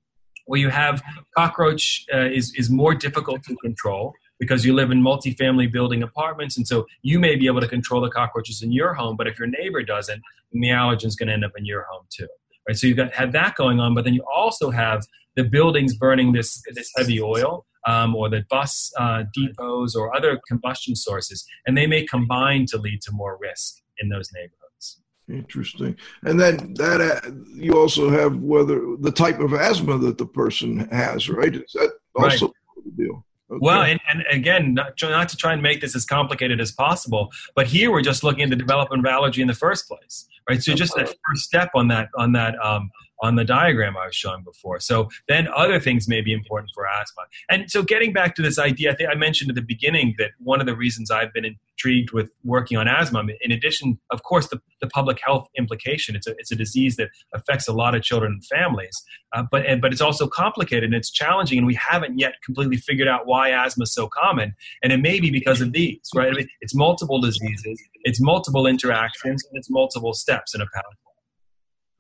[0.45, 1.03] Where you have
[1.37, 6.57] cockroach uh, is is more difficult to control because you live in multifamily building apartments,
[6.57, 9.39] and so you may be able to control the cockroaches in your home, but if
[9.39, 10.23] your neighbor doesn't,
[10.53, 12.29] the allergen is going to end up in your home too.
[12.69, 12.77] Right?
[12.77, 15.05] So you've got have that going on, but then you also have
[15.37, 20.41] the buildings burning this this heavy oil, um, or the bus uh, depots or other
[20.49, 25.01] combustion sources, and they may combine to lead to more risk in those neighborhoods.
[25.29, 25.97] Interesting.
[26.23, 30.89] And then that uh, you also have whether the type of asthma that the person
[30.91, 31.55] has, right?
[31.55, 32.55] Is that also right.
[32.85, 33.25] the deal?
[33.49, 33.59] Okay.
[33.61, 37.31] Well, and, and again, not, not, to try and make this as complicated as possible,
[37.55, 40.61] but here we're just looking at the development of allergy in the first place, right?
[40.61, 42.91] So just that first step on that on that um,
[43.23, 44.81] on the diagram I was showing before.
[44.81, 47.23] So then other things may be important for asthma.
[47.51, 50.33] And so getting back to this idea, I think I mentioned at the beginning that
[50.39, 54.49] one of the reasons I've been intrigued with working on asthma, in addition, of course,
[54.49, 58.03] the, the public health implication, it's a, it's a disease that affects a lot of
[58.03, 59.03] children and families,
[59.35, 62.77] uh, but, and, but it's also complicated and it's challenging and we haven't yet completely
[62.77, 64.55] figured out why asthma is so common.
[64.83, 66.29] And it may be because of these, right?
[66.29, 71.06] I mean, it's multiple diseases, it's multiple interactions, and it's multiple steps in a pathway.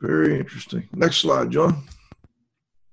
[0.00, 0.88] Very interesting.
[0.92, 1.84] Next slide, John.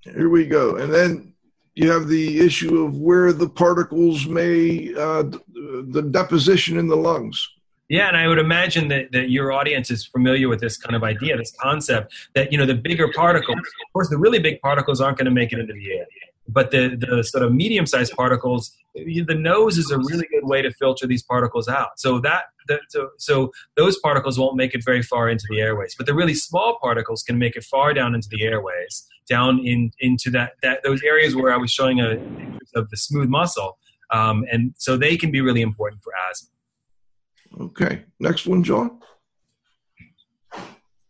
[0.02, 0.78] Here we go.
[0.78, 1.34] And then
[1.76, 7.50] you have the issue of where the particles may, uh, the deposition in the lungs.
[7.90, 11.04] Yeah, and I would imagine that, that your audience is familiar with this kind of
[11.04, 15.02] idea, this concept that, you know, the bigger particles, of course, the really big particles
[15.02, 16.06] aren't going to make it into the air.
[16.48, 20.62] But the, the sort of medium sized particles, the nose is a really good way
[20.62, 21.92] to filter these particles out.
[21.98, 25.96] So that, that so, so those particles won't make it very far into the airways,
[25.98, 29.92] but the really small particles can make it far down into the airways, down in
[30.00, 32.12] into that that those areas where I was showing a
[32.76, 33.78] of the smooth muscle,
[34.12, 36.50] um, and so they can be really important for asthma.
[37.66, 39.00] Okay, next one, John.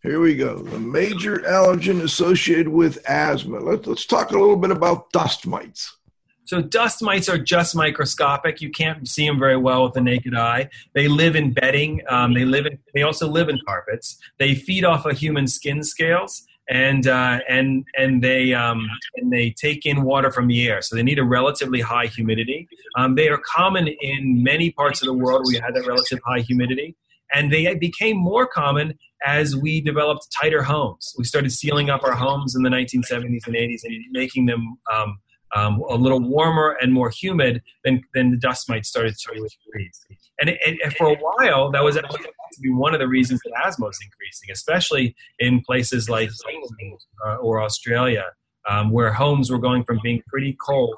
[0.04, 0.58] Here we go.
[0.58, 3.60] The major allergen associated with asthma.
[3.60, 5.96] Let's, let's talk a little bit about dust mites.
[6.44, 8.60] So dust mites are just microscopic.
[8.60, 10.70] You can't see them very well with the naked eye.
[10.94, 12.02] They live in bedding.
[12.10, 12.80] Um, they live in.
[12.94, 14.18] They also live in carpets.
[14.40, 18.86] They feed off of human skin scales, and uh, and and they um,
[19.16, 20.82] and they take in water from the air.
[20.82, 22.68] So they need a relatively high humidity.
[22.98, 26.20] Um, they are common in many parts of the world where you have that relative
[26.26, 26.98] high humidity
[27.34, 31.14] and they became more common as we developed tighter homes.
[31.18, 35.18] We started sealing up our homes in the 1970s and 80s and making them um,
[35.56, 40.06] um, a little warmer and more humid than, than the dust mites started to increase.
[40.40, 43.54] And, and for a while, that was actually to be one of the reasons that
[43.66, 48.26] asthma was increasing, especially in places like England uh, or Australia,
[48.70, 50.96] um, where homes were going from being pretty cold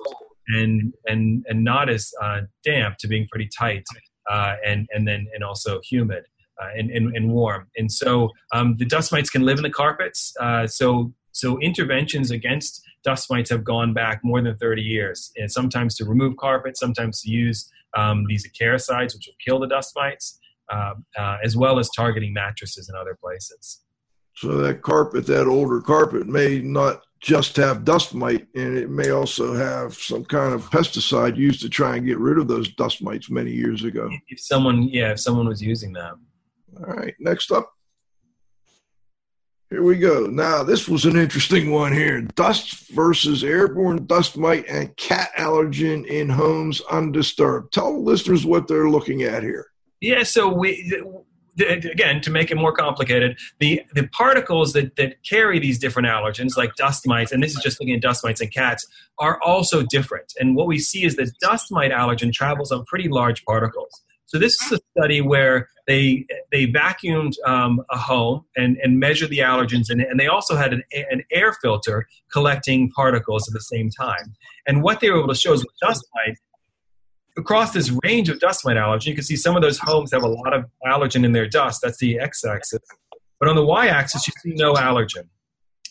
[0.48, 3.84] and and and not as uh, damp to being pretty tight
[4.30, 6.24] uh, and and then and also humid
[6.62, 7.68] uh, and, and, and warm.
[7.78, 10.34] And so um, the dust mites can live in the carpets.
[10.40, 15.52] Uh, so so interventions against dust mites have gone back more than 30 years, and
[15.52, 19.92] sometimes to remove carpets, sometimes to use um, these acaricides, which will kill the dust
[19.98, 20.40] mites,
[20.72, 23.82] uh, uh, as well as targeting mattresses and other places.
[24.38, 29.10] So that carpet, that older carpet, may not just have dust mite, and it may
[29.10, 33.02] also have some kind of pesticide used to try and get rid of those dust
[33.02, 34.10] mites many years ago.
[34.30, 36.22] If someone, yeah, if someone was using them.
[36.78, 37.72] All right, next up.
[39.70, 40.28] Here we go.
[40.28, 42.22] Now, this was an interesting one here.
[42.22, 47.74] Dust versus airborne dust mite and cat allergen in homes undisturbed.
[47.74, 49.68] Tell listeners what they're looking at here.
[50.02, 51.02] Yeah, so we
[51.58, 56.58] again, to make it more complicated, the, the particles that, that carry these different allergens,
[56.58, 58.86] like dust mites, and this is just looking at dust mites and cats,
[59.20, 60.34] are also different.
[60.40, 64.04] And what we see is that dust mite allergen travels on pretty large particles.
[64.26, 69.30] So this is a study where they they vacuumed um, a home and, and measured
[69.30, 73.54] the allergens in it, and they also had an, an air filter collecting particles at
[73.54, 74.34] the same time.
[74.68, 76.38] And what they were able to show is with dust mite,
[77.38, 80.24] across this range of dust mite allergen, you can see some of those homes have
[80.24, 81.82] a lot of allergen in their dust.
[81.84, 82.80] That's the x-axis.
[83.40, 85.28] But on the y-axis, you see no allergen.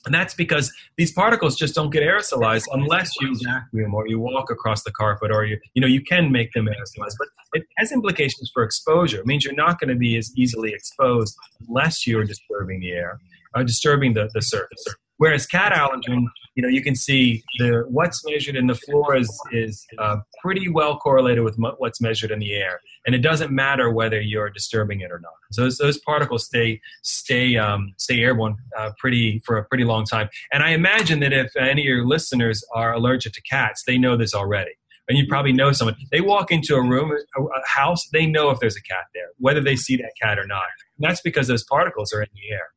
[0.07, 4.51] And that's because these particles just don't get aerosolized unless you vacuum or you walk
[4.51, 7.15] across the carpet or you, you know, you can make them aerosolized.
[7.19, 9.21] But it has implications for exposure.
[9.21, 11.37] It means you're not going to be as easily exposed
[11.69, 13.19] unless you're disturbing the air,
[13.55, 14.85] or uh, disturbing the, the surface.
[15.19, 16.25] Whereas cat allergen,
[16.57, 20.69] you know, you can see the what's measured in the floor is is uh, pretty
[20.69, 25.01] well correlated with what's measured in the air, and it doesn't matter whether you're disturbing
[25.01, 25.33] it or not.
[25.53, 30.05] So those, those particles stay stay um, stay airborne uh, pretty for a pretty long
[30.05, 30.29] time.
[30.53, 34.17] And I imagine that if any of your listeners are allergic to cats, they know
[34.17, 34.73] this already.
[35.09, 35.97] And you probably know someone.
[36.11, 39.29] They walk into a room, a, a house, they know if there's a cat there,
[39.39, 40.63] whether they see that cat or not.
[40.99, 42.69] And that's because those particles are in the air.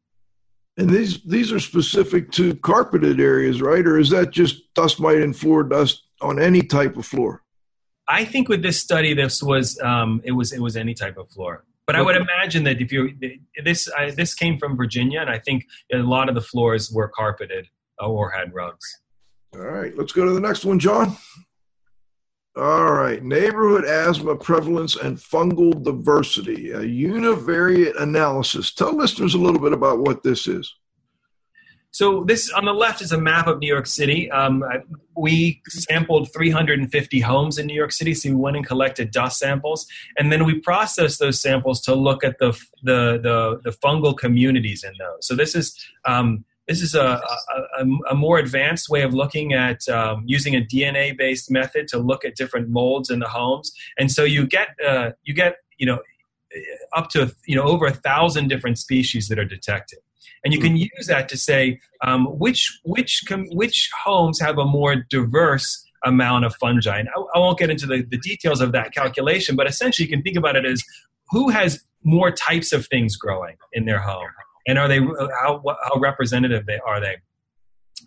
[0.78, 3.86] And these these are specific to carpeted areas, right?
[3.86, 7.44] Or is that just dust mite and floor dust on any type of floor?
[8.08, 11.30] I think with this study, this was um, it was it was any type of
[11.32, 11.66] floor.
[11.88, 11.96] But.
[11.96, 13.18] I would imagine that if you
[13.64, 17.08] this I, this came from Virginia, and I think a lot of the floors were
[17.08, 17.68] carpeted
[17.98, 18.86] or had rugs.
[19.56, 21.16] All right, let's go to the next one, John.
[22.58, 28.74] All right, neighborhood asthma prevalence and fungal diversity, a univariate analysis.
[28.74, 30.74] Tell listeners a little bit about what this is.
[31.92, 34.32] So this on the left is a map of New York City.
[34.32, 34.64] Um,
[35.16, 39.86] we sampled 350 homes in New York City, so we went and collected dust samples,
[40.18, 42.52] and then we processed those samples to look at the
[42.82, 45.28] the the, the fungal communities in those.
[45.28, 47.22] So this is um, this is a,
[47.80, 51.98] a, a, more advanced way of looking at um, using a DNA based method to
[51.98, 53.72] look at different molds in the homes.
[53.98, 56.00] And so you get, uh, you get, you know,
[56.94, 60.00] up to, you know, over a thousand different species that are detected.
[60.44, 60.88] And you can hmm.
[60.98, 66.46] use that to say um, which, which, com- which homes have a more diverse amount
[66.46, 67.00] of fungi.
[67.00, 70.14] And I, I won't get into the, the details of that calculation, but essentially you
[70.14, 70.84] can think about it as
[71.32, 74.28] who has more types of things growing in their home
[74.68, 77.16] and are they how how representative they are they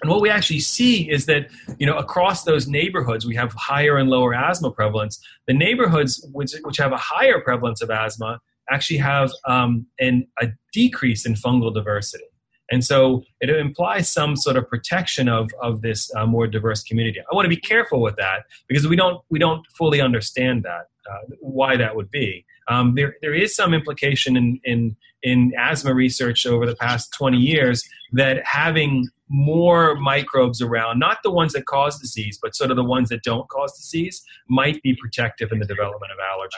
[0.03, 1.49] and what we actually see is that
[1.79, 6.53] you know across those neighborhoods we have higher and lower asthma prevalence the neighborhoods which,
[6.63, 8.41] which have a higher prevalence of asthma
[8.71, 12.25] actually have um, an, a decrease in fungal diversity
[12.71, 17.19] And so it implies some sort of protection of, of this uh, more diverse community.
[17.21, 20.85] I want to be careful with that because we don't, we don't fully understand that,
[21.11, 22.47] uh, why that would be.
[22.69, 27.37] Um, there, there is some implication in, in, in asthma research over the past 20
[27.37, 32.77] years that having more microbes around, not the ones that cause disease, but sort of
[32.77, 36.57] the ones that don't cause disease, might be protective in the development of allergy.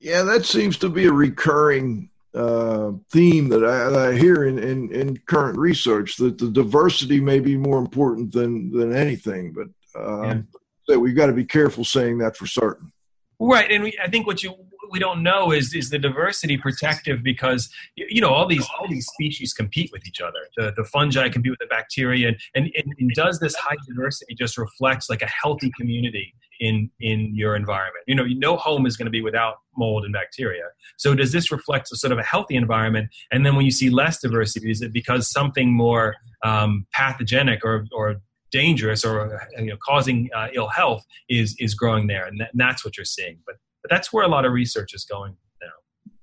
[0.00, 4.58] Yeah, that seems to be a recurring uh, theme that I, that I hear in,
[4.58, 9.52] in, in, current research that the diversity may be more important than than anything.
[9.52, 9.68] But
[10.02, 10.40] um, yeah.
[10.88, 12.90] that we've got to be careful saying that for certain.
[13.38, 14.54] Right, and we, I think what you
[14.92, 19.06] we don't know is is the diversity protective because you know all these all these
[19.06, 20.38] species compete with each other.
[20.56, 24.58] The the fungi compete with the bacteria, and and, and does this high diversity just
[24.58, 28.04] reflects like a healthy community in in your environment?
[28.06, 30.64] You know, no home is going to be without mold and bacteria.
[30.98, 33.08] So does this reflect a sort of a healthy environment?
[33.32, 37.86] And then when you see less diversity, is it because something more um, pathogenic or
[37.92, 38.20] or
[38.52, 42.60] dangerous or you know, causing uh, ill health is is growing there, and, that, and,
[42.60, 43.38] that's what you're seeing.
[43.46, 45.68] But but that's where a lot of research is going now.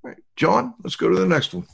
[0.03, 1.65] Right, John, let's go to the next one.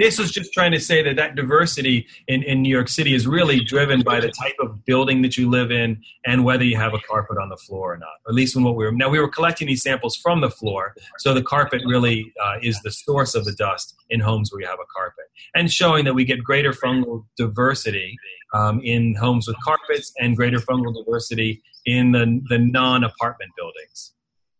[0.00, 3.26] This was just trying to say that that diversity in, in New York City is
[3.26, 6.94] really driven by the type of building that you live in and whether you have
[6.94, 8.08] a carpet on the floor or not.
[8.24, 10.48] Or at least when what we were now we were collecting these samples from the
[10.48, 14.62] floor, so the carpet really uh, is the source of the dust in homes where
[14.62, 18.16] you have a carpet, and showing that we get greater fungal diversity
[18.54, 24.14] um, in homes with carpets and greater fungal diversity in the, the non apartment buildings.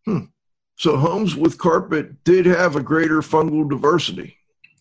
[0.05, 0.27] Hmm.
[0.77, 4.37] So homes with carpet did have a greater fungal diversity.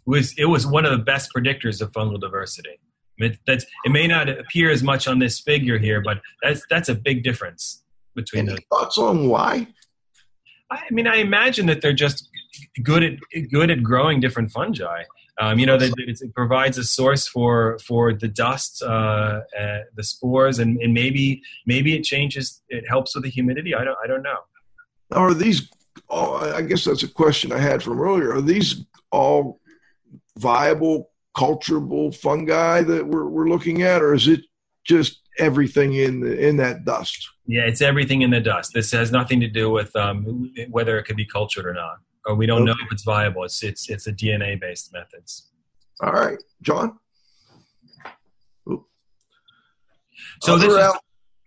[0.10, 2.80] It was, it was one of the best predictors of fungal diversity.
[3.18, 6.90] It, that's, it may not appear as much on this figure here, but that's, that's
[6.90, 7.84] a big difference
[8.16, 9.68] between Any thoughts on why?
[10.72, 12.30] I mean, I imagine that they're just
[12.84, 13.14] good at
[13.52, 15.04] good at growing different fungi.
[15.42, 20.04] Um, you know, that it provides a source for for the dust, uh, uh, the
[20.04, 22.62] spores, and, and maybe maybe it changes.
[22.70, 23.74] It helps with the humidity.
[23.74, 24.40] I don't I don't know.
[25.12, 25.70] Are these?
[26.08, 28.34] All, I guess that's a question I had from earlier.
[28.34, 29.60] Are these all
[30.40, 34.42] viable, culturable fungi that we're we're looking at, or is it
[34.86, 37.30] just everything in the, in that dust?
[37.46, 38.72] Yeah, it's everything in the dust.
[38.74, 42.36] This has nothing to do with um, whether it could be cultured or not or
[42.36, 42.66] we don't okay.
[42.68, 43.44] know if it's viable.
[43.44, 45.50] It's it's it's a DNA based methods.
[46.02, 46.98] All right, John.
[48.70, 48.86] Oop.
[50.42, 51.00] So Other this is,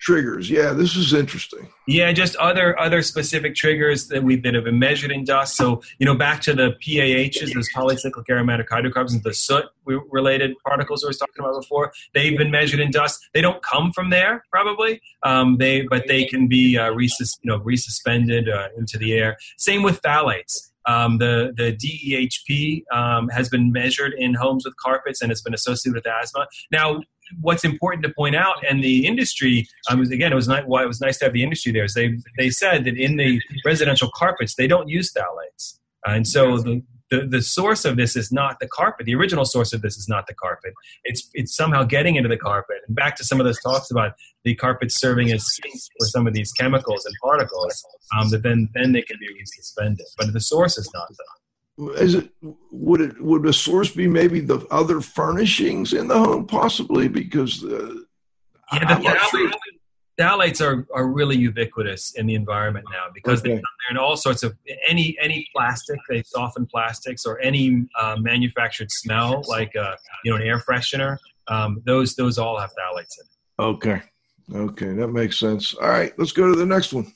[0.02, 0.50] triggers.
[0.50, 1.68] Yeah, this is interesting.
[1.86, 5.56] Yeah, just other other specific triggers that we that have been measured in dust.
[5.56, 11.02] So you know, back to the PAHs, those polycyclic aromatic hydrocarbons, the soot related particles
[11.02, 11.92] we were talking about before.
[12.14, 13.20] They've been measured in dust.
[13.32, 15.00] They don't come from there, probably.
[15.22, 19.36] Um, they but they can be uh, resus- you know resuspended uh, into the air.
[19.56, 20.71] Same with phthalates.
[20.86, 25.54] Um, the the DEHP um, has been measured in homes with carpets and it's been
[25.54, 26.46] associated with asthma.
[26.70, 27.00] Now,
[27.40, 30.86] what's important to point out, and the industry, um, again, it was not why it
[30.86, 31.84] was nice to have the industry there.
[31.84, 36.26] Is they they said that in the residential carpets they don't use phthalates, uh, and
[36.26, 36.82] so the,
[37.12, 39.04] the the source of this is not the carpet.
[39.04, 40.72] The original source of this is not the carpet.
[41.04, 42.78] It's it's somehow getting into the carpet.
[42.86, 44.12] And back to some of those talks about
[44.44, 47.84] the carpet serving as sinks for some of these chemicals and particles
[48.16, 50.08] um, that then then they can be resuspended.
[50.16, 52.02] But the source is not that.
[52.02, 52.30] Is it
[52.70, 57.62] would it would the source be maybe the other furnishings in the home possibly because
[57.62, 57.94] uh,
[58.72, 59.58] yeah, the,
[60.18, 63.54] phthalates are, are really ubiquitous in the environment now because okay.
[63.54, 64.56] they're in all sorts of
[64.86, 70.30] any any plastic they soften plastics or any uh, manufactured smell like a, uh, you
[70.30, 71.16] know an air freshener
[71.48, 73.62] um, those those all have phthalates in it.
[73.62, 74.02] Okay.
[74.54, 74.92] Okay.
[74.92, 75.74] That makes sense.
[75.74, 76.12] All right.
[76.18, 77.12] Let's go to the next one.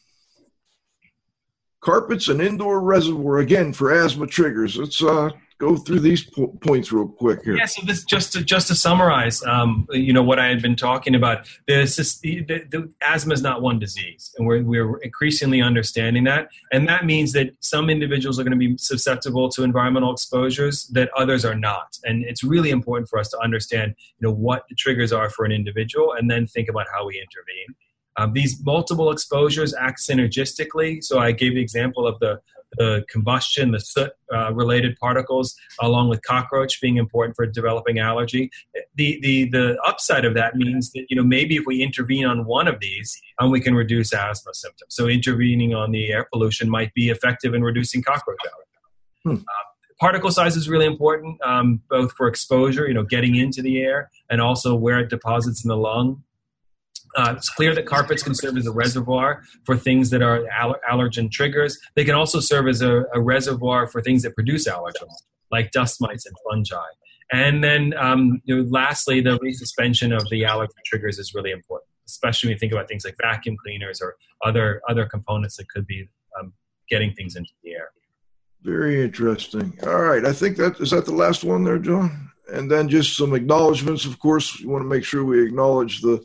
[1.80, 4.76] Carpets and indoor reservoir again for asthma triggers.
[4.76, 7.56] Let's uh go through these po- points real quick here.
[7.56, 10.76] Yeah, so this just to just to summarize, um, you know what I had been
[10.76, 11.48] talking about.
[11.66, 16.24] This is, the, the, the, asthma is not one disease, and we're we're increasingly understanding
[16.24, 20.86] that, and that means that some individuals are going to be susceptible to environmental exposures
[20.88, 24.64] that others are not, and it's really important for us to understand, you know, what
[24.68, 27.74] the triggers are for an individual, and then think about how we intervene.
[28.18, 31.04] Um, these multiple exposures act synergistically.
[31.04, 32.40] So I gave the example of the
[32.76, 38.50] the combustion, the soot uh, related particles, along with cockroach being important for developing allergy.
[38.96, 42.44] The, the, the upside of that means that, you know, maybe if we intervene on
[42.44, 44.94] one of these, um, we can reduce asthma symptoms.
[44.94, 49.40] So intervening on the air pollution might be effective in reducing cockroach allergy.
[49.40, 49.42] Hmm.
[49.42, 49.64] Uh,
[49.98, 54.10] particle size is really important, um, both for exposure, you know, getting into the air,
[54.30, 56.22] and also where it deposits in the lung.
[57.16, 60.80] Uh, it's clear that carpets can serve as a reservoir for things that are aller-
[60.90, 61.78] allergen triggers.
[61.94, 65.14] They can also serve as a, a, reservoir for things that produce allergens,
[65.50, 66.84] like dust mites and fungi.
[67.32, 71.88] And then, um, you know, lastly, the resuspension of the allergen triggers is really important,
[72.06, 75.86] especially when you think about things like vacuum cleaners or other other components that could
[75.86, 76.06] be
[76.38, 76.52] um,
[76.90, 77.90] getting things into the air.
[78.62, 79.76] Very interesting.
[79.84, 82.30] All right, I think that is that the last one there, John.
[82.52, 84.04] And then just some acknowledgments.
[84.04, 86.22] Of course, we want to make sure we acknowledge the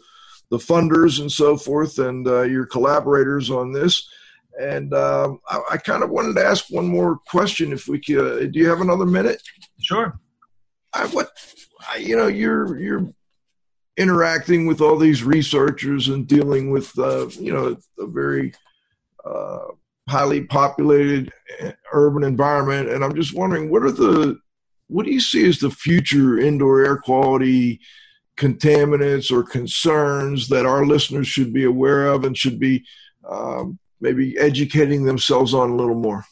[0.52, 4.08] the funders and so forth, and uh, your collaborators on this.
[4.60, 8.18] And um, I, I, kind of wanted to ask one more question, if we could.
[8.20, 9.42] Uh, do you have another minute?
[9.80, 10.20] Sure.
[10.92, 11.30] I, what
[11.90, 13.14] I, you know, you're you're
[13.96, 18.54] interacting with all these researchers and dealing with uh, you know a very
[19.24, 19.68] uh,
[20.10, 21.32] highly populated
[21.62, 24.38] uh, urban environment, and I'm just wondering what are the
[24.88, 27.80] what do you see as the future indoor air quality
[28.38, 32.84] contaminants or concerns that our listeners should be aware of and should be
[33.30, 36.26] um, maybe educating themselves on a little more?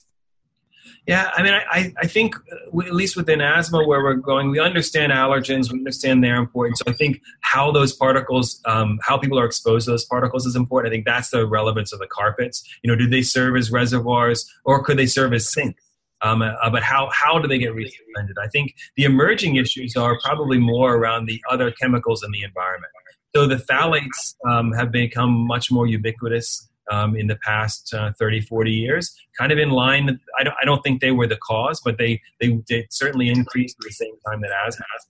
[1.07, 4.59] Yeah, I mean, I, I think uh, at least within asthma, where we're going, we
[4.59, 6.81] understand allergens, we understand their importance.
[6.85, 10.55] So I think how those particles, um, how people are exposed to those particles is
[10.55, 10.91] important.
[10.91, 12.63] I think that's the relevance of the carpets.
[12.83, 15.81] You know, do they serve as reservoirs or could they serve as sinks?
[16.21, 18.33] Um, uh, but how, how do they get resuspended?
[18.41, 22.91] I think the emerging issues are probably more around the other chemicals in the environment.
[23.35, 28.41] So the phthalates um, have become much more ubiquitous um, in the past uh, 30,
[28.41, 30.19] 40 years, kind of in line.
[30.39, 33.77] I don't, I don't think they were the cause, but they, they, they certainly increased
[33.79, 35.05] at the same time that asthma has.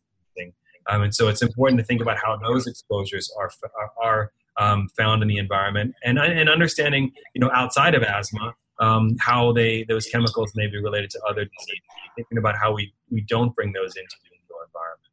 [0.90, 4.90] Um, and so it's important to think about how those exposures are, are, are um,
[4.98, 9.84] found in the environment and, and understanding, you know, outside of asthma, um, how they
[9.84, 11.84] those chemicals may be related to other diseases.
[12.16, 15.10] Thinking about how we, we don't bring those into the indoor environment.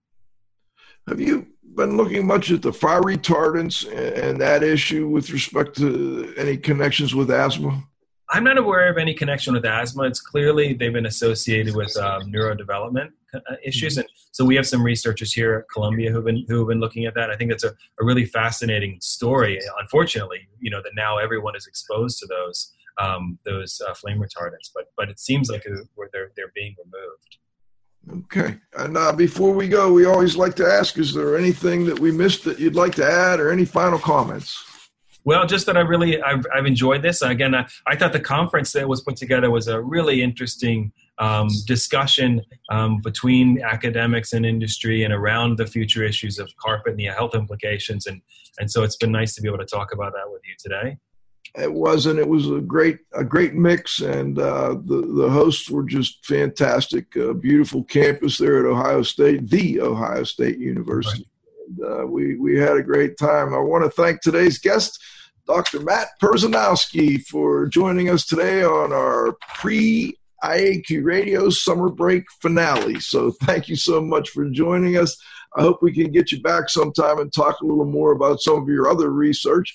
[1.08, 1.46] Have you
[1.76, 7.14] been looking much at the fire retardants and that issue with respect to any connections
[7.14, 7.84] with asthma?
[8.30, 10.04] I'm not aware of any connection with asthma.
[10.04, 14.00] It's clearly they've been associated with um, neurodevelopment uh, issues, mm-hmm.
[14.00, 17.14] and so we have some researchers here at Columbia who've been who've been looking at
[17.14, 17.30] that.
[17.30, 19.60] I think that's a, a really fascinating story.
[19.80, 24.70] Unfortunately, you know that now everyone is exposed to those um, those uh, flame retardants,
[24.74, 27.38] but but it seems like where they're they're being removed.
[28.08, 28.56] Okay.
[28.76, 32.10] And uh, before we go, we always like to ask: Is there anything that we
[32.10, 34.62] missed that you'd like to add, or any final comments?
[35.24, 37.20] Well, just that I really I've, I've enjoyed this.
[37.20, 41.48] Again, I, I, thought the conference that was put together was a really interesting um,
[41.66, 47.06] discussion um, between academics and industry and around the future issues of carpet and the
[47.06, 48.06] health implications.
[48.06, 48.22] And
[48.60, 50.96] and so it's been nice to be able to talk about that with you today
[51.54, 52.18] it wasn't.
[52.18, 57.14] It was a great a great mix, and uh, the the hosts were just fantastic.
[57.16, 61.28] A beautiful campus there at Ohio State, the Ohio State University.
[61.68, 61.68] Right.
[61.68, 63.54] And, uh, we we had a great time.
[63.54, 65.00] I want to thank today's guest,
[65.46, 65.80] Dr.
[65.80, 73.00] Matt Perzanowski, for joining us today on our pre IAQ Radio summer break finale.
[73.00, 75.16] So thank you so much for joining us.
[75.56, 78.62] I hope we can get you back sometime and talk a little more about some
[78.62, 79.74] of your other research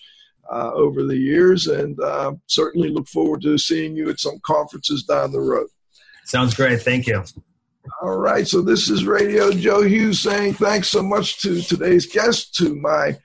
[0.49, 5.03] uh, over the years, and uh, certainly look forward to seeing you at some conferences
[5.03, 5.67] down the road.
[6.25, 6.81] Sounds great.
[6.81, 7.23] Thank you.
[8.01, 8.47] All right.
[8.47, 13.17] So this is Radio Joe Hughes saying thanks so much to today's guest, to my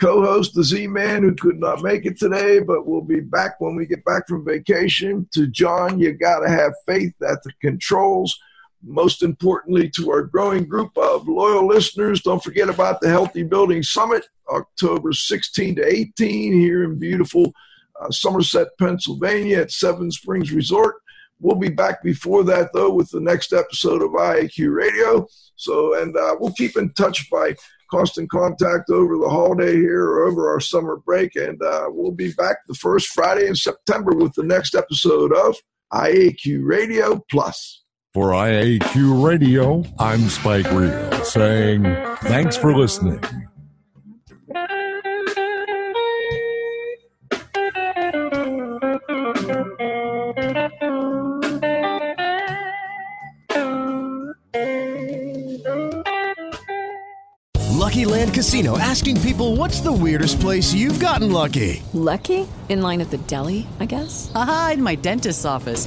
[0.00, 3.84] co-host, the Z-Man, who could not make it today, but we'll be back when we
[3.84, 5.28] get back from vacation.
[5.34, 8.38] To John, you got to have faith that the controls
[8.82, 13.82] most importantly, to our growing group of loyal listeners, don't forget about the Healthy Building
[13.82, 17.52] Summit, October 16 to 18 here in beautiful
[18.00, 20.96] uh, Somerset, Pennsylvania at Seven Springs Resort.
[21.40, 25.26] We'll be back before that, though, with the next episode of IAQ Radio.
[25.56, 27.54] So, and uh, we'll keep in touch by
[27.90, 31.36] constant contact over the holiday here or over our summer break.
[31.36, 35.56] And uh, we'll be back the first Friday in September with the next episode of
[35.92, 37.84] IAQ Radio Plus.
[38.14, 41.82] For IAQ Radio, I'm Spike Real saying
[42.22, 43.20] thanks for listening.
[57.68, 61.82] Lucky Land Casino asking people what's the weirdest place you've gotten lucky?
[61.92, 62.48] Lucky?
[62.68, 64.32] In line at the deli, I guess?
[64.34, 65.86] Aha, in my dentist's office.